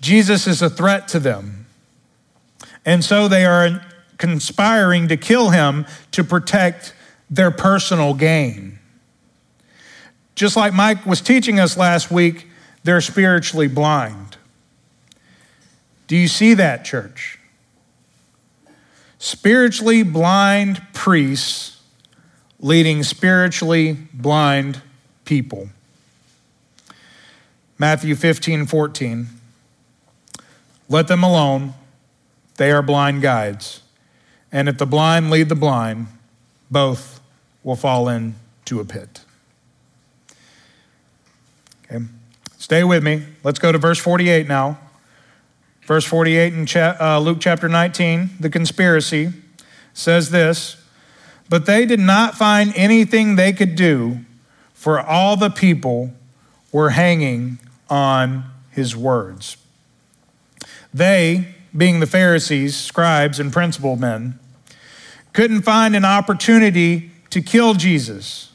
Jesus 0.00 0.46
is 0.46 0.62
a 0.62 0.70
threat 0.70 1.08
to 1.08 1.18
them. 1.18 1.66
And 2.84 3.04
so 3.04 3.26
they 3.26 3.44
are 3.44 3.84
conspiring 4.18 5.08
to 5.08 5.16
kill 5.16 5.50
him 5.50 5.86
to 6.12 6.24
protect 6.24 6.94
their 7.28 7.50
personal 7.50 8.14
gain. 8.14 8.78
Just 10.34 10.56
like 10.56 10.72
Mike 10.72 11.04
was 11.04 11.20
teaching 11.20 11.58
us 11.58 11.76
last 11.76 12.10
week, 12.10 12.46
they're 12.84 13.00
spiritually 13.00 13.68
blind. 13.68 14.36
Do 16.06 16.16
you 16.16 16.28
see 16.28 16.54
that, 16.54 16.84
church? 16.84 17.38
Spiritually 19.18 20.02
blind 20.02 20.82
priests 20.92 21.80
leading 22.58 23.02
spiritually 23.02 23.96
blind 24.12 24.82
people. 25.24 25.68
Matthew 27.78 28.14
15, 28.14 28.66
14. 28.66 29.26
Let 30.88 31.08
them 31.08 31.22
alone. 31.22 31.74
They 32.56 32.70
are 32.70 32.82
blind 32.82 33.22
guides. 33.22 33.82
And 34.50 34.68
if 34.68 34.78
the 34.78 34.86
blind 34.86 35.30
lead 35.30 35.48
the 35.48 35.54
blind, 35.54 36.06
both 36.70 37.20
will 37.62 37.76
fall 37.76 38.08
into 38.08 38.80
a 38.80 38.84
pit. 38.84 39.20
Okay, 41.84 42.04
stay 42.56 42.84
with 42.84 43.02
me. 43.02 43.24
Let's 43.44 43.58
go 43.58 43.72
to 43.72 43.78
verse 43.78 43.98
48 43.98 44.48
now. 44.48 44.78
Verse 45.86 46.04
48 46.04 46.52
in 46.52 46.66
cha- 46.66 46.96
uh, 47.00 47.18
Luke 47.20 47.38
chapter 47.40 47.68
19, 47.68 48.30
the 48.40 48.50
conspiracy 48.50 49.32
says 49.94 50.30
this 50.30 50.76
But 51.48 51.64
they 51.66 51.86
did 51.86 52.00
not 52.00 52.34
find 52.34 52.72
anything 52.74 53.36
they 53.36 53.52
could 53.52 53.76
do, 53.76 54.20
for 54.74 55.00
all 55.00 55.36
the 55.36 55.50
people 55.50 56.12
were 56.72 56.90
hanging 56.90 57.58
on 57.88 58.44
his 58.70 58.96
words. 58.96 59.56
They, 60.92 61.54
being 61.76 62.00
the 62.00 62.06
Pharisees, 62.06 62.76
scribes, 62.76 63.38
and 63.38 63.52
principal 63.52 63.96
men, 63.96 64.38
couldn't 65.32 65.62
find 65.62 65.94
an 65.94 66.04
opportunity 66.04 67.10
to 67.30 67.40
kill 67.40 67.74
Jesus 67.74 68.50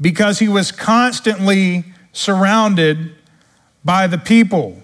because 0.00 0.38
he 0.38 0.48
was 0.48 0.72
constantly 0.72 1.84
surrounded 2.12 3.14
by 3.84 4.06
the 4.06 4.18
people. 4.18 4.81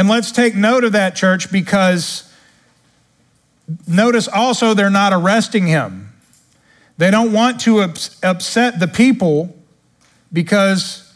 And 0.00 0.08
let's 0.08 0.32
take 0.32 0.54
note 0.54 0.84
of 0.84 0.92
that, 0.92 1.14
church, 1.14 1.52
because 1.52 2.26
notice 3.86 4.28
also 4.28 4.72
they're 4.72 4.88
not 4.88 5.12
arresting 5.12 5.66
him. 5.66 6.10
They 6.96 7.10
don't 7.10 7.34
want 7.34 7.60
to 7.60 7.80
upset 7.82 8.80
the 8.80 8.88
people 8.88 9.54
because 10.32 11.12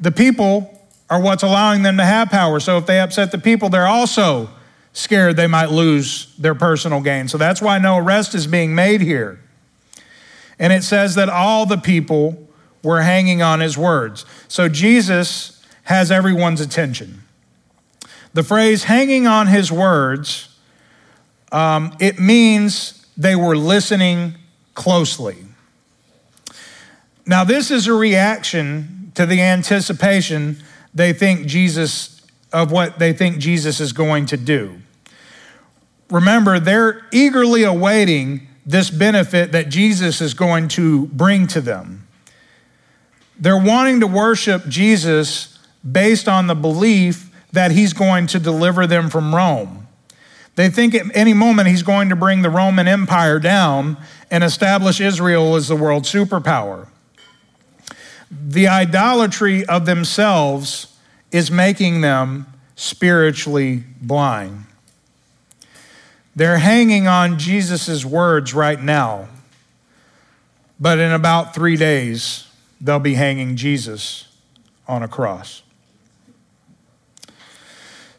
the 0.00 0.10
people 0.10 0.76
are 1.08 1.20
what's 1.20 1.44
allowing 1.44 1.84
them 1.84 1.98
to 1.98 2.04
have 2.04 2.30
power. 2.30 2.58
So 2.58 2.78
if 2.78 2.86
they 2.86 2.98
upset 2.98 3.30
the 3.30 3.38
people, 3.38 3.68
they're 3.68 3.86
also 3.86 4.50
scared 4.92 5.36
they 5.36 5.46
might 5.46 5.70
lose 5.70 6.34
their 6.36 6.56
personal 6.56 7.00
gain. 7.00 7.28
So 7.28 7.38
that's 7.38 7.62
why 7.62 7.78
no 7.78 7.96
arrest 7.96 8.34
is 8.34 8.48
being 8.48 8.74
made 8.74 9.02
here. 9.02 9.38
And 10.58 10.72
it 10.72 10.82
says 10.82 11.14
that 11.14 11.28
all 11.28 11.64
the 11.64 11.78
people 11.78 12.48
were 12.82 13.02
hanging 13.02 13.40
on 13.40 13.60
his 13.60 13.78
words. 13.78 14.26
So 14.48 14.68
Jesus 14.68 15.64
has 15.84 16.10
everyone's 16.10 16.60
attention. 16.60 17.19
The 18.32 18.42
phrase 18.42 18.84
hanging 18.84 19.26
on 19.26 19.48
his 19.48 19.72
words, 19.72 20.48
um, 21.50 21.96
it 21.98 22.18
means 22.18 23.06
they 23.16 23.34
were 23.34 23.56
listening 23.56 24.34
closely. 24.74 25.36
Now, 27.26 27.44
this 27.44 27.70
is 27.70 27.86
a 27.86 27.92
reaction 27.92 29.12
to 29.14 29.26
the 29.26 29.40
anticipation 29.40 30.62
they 30.94 31.12
think 31.12 31.46
Jesus, 31.46 32.22
of 32.52 32.72
what 32.72 32.98
they 32.98 33.12
think 33.12 33.38
Jesus 33.38 33.80
is 33.80 33.92
going 33.92 34.26
to 34.26 34.36
do. 34.36 34.80
Remember, 36.10 36.58
they're 36.58 37.06
eagerly 37.12 37.62
awaiting 37.62 38.48
this 38.66 38.90
benefit 38.90 39.52
that 39.52 39.68
Jesus 39.68 40.20
is 40.20 40.34
going 40.34 40.68
to 40.68 41.06
bring 41.08 41.46
to 41.48 41.60
them. 41.60 42.06
They're 43.38 43.62
wanting 43.62 44.00
to 44.00 44.06
worship 44.06 44.66
Jesus 44.68 45.58
based 45.88 46.28
on 46.28 46.46
the 46.46 46.54
belief 46.54 47.29
that 47.52 47.72
he's 47.72 47.92
going 47.92 48.26
to 48.28 48.38
deliver 48.38 48.86
them 48.86 49.10
from 49.10 49.34
Rome. 49.34 49.86
They 50.56 50.68
think 50.68 50.94
at 50.94 51.06
any 51.14 51.32
moment 51.32 51.68
he's 51.68 51.82
going 51.82 52.08
to 52.10 52.16
bring 52.16 52.42
the 52.42 52.50
Roman 52.50 52.86
Empire 52.86 53.38
down 53.38 53.96
and 54.30 54.44
establish 54.44 55.00
Israel 55.00 55.56
as 55.56 55.68
the 55.68 55.76
world 55.76 56.04
superpower 56.04 56.88
the 58.30 58.68
idolatry 58.68 59.64
of 59.66 59.86
themselves 59.86 60.96
is 61.32 61.50
making 61.50 62.00
them 62.00 62.46
spiritually 62.76 63.84
blind. 64.00 64.64
They're 66.36 66.58
hanging 66.58 67.08
on 67.08 67.38
Jesus' 67.38 68.04
words 68.04 68.54
right 68.54 68.80
now, 68.80 69.28
but 70.78 70.98
in 70.98 71.10
about 71.10 71.54
three 71.54 71.76
days, 71.76 72.46
they'll 72.80 73.00
be 73.00 73.14
hanging 73.14 73.56
Jesus 73.56 74.28
on 74.86 75.02
a 75.02 75.08
cross. 75.08 75.62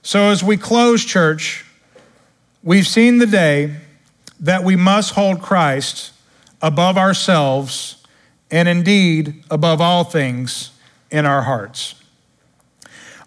So, 0.04 0.30
as 0.30 0.44
we 0.44 0.58
close 0.58 1.06
church, 1.06 1.64
we've 2.64 2.88
seen 2.88 3.20
the 3.20 3.28
day 3.28 3.76
that 4.40 4.64
we 4.64 4.76
must 4.76 5.14
hold 5.14 5.42
Christ 5.42 6.12
above 6.60 6.98
ourselves 6.98 8.04
and 8.50 8.68
indeed 8.68 9.44
above 9.52 9.80
all 9.80 10.04
things 10.04 10.72
in 11.12 11.28
our 11.28 11.44
hearts. 11.44 11.96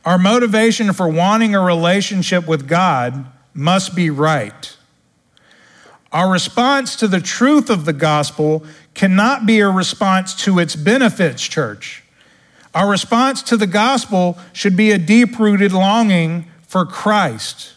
Our 0.05 0.19
motivation 0.19 0.93
for 0.93 1.09
wanting 1.09 1.55
a 1.55 1.61
relationship 1.61 2.49
with 2.49 2.67
God 2.67 3.25
must 3.55 3.95
be 3.95 4.11
right. 4.11 4.77
Our 6.13 6.31
response 6.31 6.97
to 6.97 7.07
the 7.07 7.21
truth 7.21 7.71
of 7.71 7.85
the 7.85 7.93
gospel 7.93 8.67
cannot 8.95 9.47
be 9.47 9.61
a 9.61 9.71
response 9.71 10.35
to 10.45 10.59
its 10.59 10.75
benefits, 10.75 11.43
church. 11.43 12.03
Our 12.75 12.91
response 12.91 13.43
to 13.45 13.57
the 13.57 13.69
gospel 13.69 14.37
should 14.53 14.77
be 14.77 14.91
a 14.91 14.99
deep 14.99 15.39
rooted 15.39 15.73
longing 15.73 16.51
for 16.75 16.85
Christ, 16.85 17.73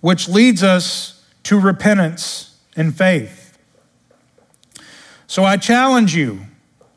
which 0.00 0.28
leads 0.28 0.64
us 0.64 1.24
to 1.44 1.60
repentance 1.60 2.58
and 2.74 2.92
faith. 2.92 3.56
So 5.28 5.44
I 5.44 5.56
challenge 5.56 6.12
you, 6.12 6.40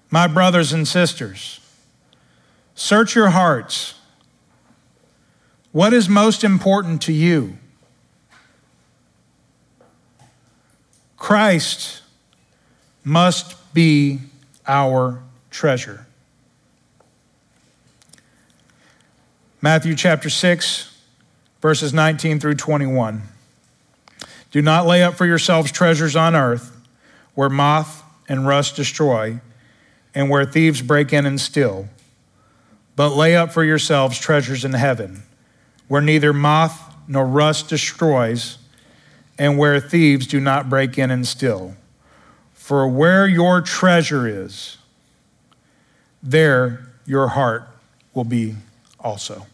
my 0.09 0.25
brothers 0.25 0.73
and 0.73 0.87
sisters, 0.87 1.59
search 2.73 3.13
your 3.13 3.29
hearts. 3.29 3.93
What 5.71 5.93
is 5.93 6.09
most 6.09 6.43
important 6.43 7.03
to 7.03 7.13
you? 7.13 7.59
Christ 11.17 12.01
must 13.03 13.75
be 13.75 14.21
our 14.67 15.21
treasure. 15.51 16.07
Matthew 19.61 19.93
chapter 19.93 20.31
6, 20.31 20.93
verses 21.65 21.95
19 21.95 22.39
through 22.39 22.53
21. 22.53 23.23
Do 24.51 24.61
not 24.61 24.85
lay 24.85 25.01
up 25.01 25.15
for 25.15 25.25
yourselves 25.25 25.71
treasures 25.71 26.15
on 26.15 26.35
earth, 26.35 26.79
where 27.33 27.49
moth 27.49 28.03
and 28.29 28.45
rust 28.45 28.75
destroy, 28.75 29.41
and 30.13 30.29
where 30.29 30.45
thieves 30.45 30.83
break 30.83 31.11
in 31.11 31.25
and 31.25 31.41
steal. 31.41 31.89
But 32.95 33.15
lay 33.15 33.35
up 33.35 33.51
for 33.51 33.63
yourselves 33.63 34.19
treasures 34.19 34.63
in 34.63 34.73
heaven, 34.73 35.23
where 35.87 36.03
neither 36.03 36.33
moth 36.33 36.93
nor 37.07 37.25
rust 37.25 37.67
destroys, 37.69 38.59
and 39.39 39.57
where 39.57 39.79
thieves 39.79 40.27
do 40.27 40.39
not 40.39 40.69
break 40.69 40.99
in 40.99 41.09
and 41.09 41.25
steal. 41.25 41.75
For 42.53 42.87
where 42.87 43.25
your 43.25 43.61
treasure 43.61 44.27
is, 44.27 44.77
there 46.21 46.91
your 47.07 47.29
heart 47.29 47.67
will 48.13 48.23
be 48.23 48.53
also. 48.99 49.47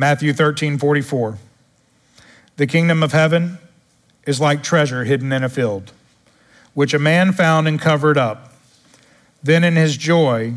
Matthew 0.00 0.32
13, 0.32 0.78
44. 0.78 1.38
The 2.56 2.66
kingdom 2.68 3.02
of 3.02 3.10
heaven 3.10 3.58
is 4.24 4.40
like 4.40 4.62
treasure 4.62 5.02
hidden 5.02 5.32
in 5.32 5.42
a 5.42 5.48
field, 5.48 5.90
which 6.72 6.94
a 6.94 7.00
man 7.00 7.32
found 7.32 7.66
and 7.66 7.80
covered 7.80 8.16
up. 8.16 8.54
Then 9.42 9.64
in 9.64 9.74
his 9.74 9.96
joy, 9.96 10.54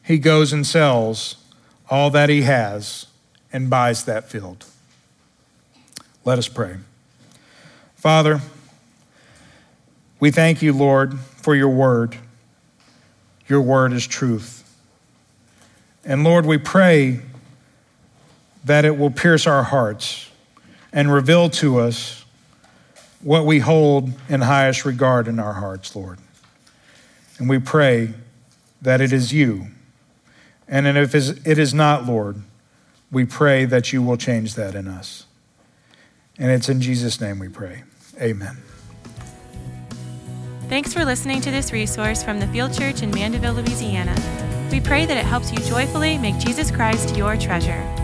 he 0.00 0.18
goes 0.18 0.52
and 0.52 0.64
sells 0.64 1.36
all 1.90 2.08
that 2.10 2.28
he 2.28 2.42
has 2.42 3.06
and 3.52 3.68
buys 3.68 4.04
that 4.04 4.30
field. 4.30 4.64
Let 6.24 6.38
us 6.38 6.46
pray. 6.46 6.76
Father, 7.96 8.40
we 10.20 10.30
thank 10.30 10.62
you, 10.62 10.72
Lord, 10.72 11.18
for 11.18 11.56
your 11.56 11.68
word. 11.68 12.16
Your 13.48 13.60
word 13.60 13.92
is 13.92 14.06
truth. 14.06 14.60
And 16.04 16.22
Lord, 16.22 16.46
we 16.46 16.58
pray 16.58 17.22
that 18.64 18.84
it 18.84 18.96
will 18.96 19.10
pierce 19.10 19.46
our 19.46 19.62
hearts 19.62 20.30
and 20.92 21.12
reveal 21.12 21.50
to 21.50 21.78
us 21.80 22.24
what 23.20 23.44
we 23.44 23.58
hold 23.58 24.12
in 24.28 24.40
highest 24.40 24.84
regard 24.84 25.28
in 25.28 25.38
our 25.38 25.54
hearts, 25.54 25.94
Lord. 25.96 26.18
And 27.38 27.48
we 27.48 27.58
pray 27.58 28.14
that 28.80 29.00
it 29.00 29.12
is 29.12 29.32
you. 29.32 29.68
And 30.68 30.86
if 30.86 31.14
it 31.14 31.58
is 31.58 31.74
not, 31.74 32.06
Lord, 32.06 32.42
we 33.10 33.24
pray 33.24 33.64
that 33.64 33.92
you 33.92 34.02
will 34.02 34.16
change 34.16 34.54
that 34.54 34.74
in 34.74 34.88
us. 34.88 35.26
And 36.38 36.50
it's 36.50 36.68
in 36.68 36.80
Jesus' 36.80 37.20
name 37.20 37.38
we 37.38 37.48
pray. 37.48 37.84
Amen. 38.20 38.56
Thanks 40.68 40.94
for 40.94 41.04
listening 41.04 41.40
to 41.42 41.50
this 41.50 41.72
resource 41.72 42.22
from 42.22 42.40
the 42.40 42.46
Field 42.48 42.72
Church 42.72 43.02
in 43.02 43.10
Mandeville, 43.10 43.54
Louisiana. 43.54 44.14
We 44.70 44.80
pray 44.80 45.06
that 45.06 45.16
it 45.16 45.24
helps 45.24 45.52
you 45.52 45.58
joyfully 45.58 46.18
make 46.18 46.38
Jesus 46.38 46.70
Christ 46.70 47.16
your 47.16 47.36
treasure. 47.36 48.03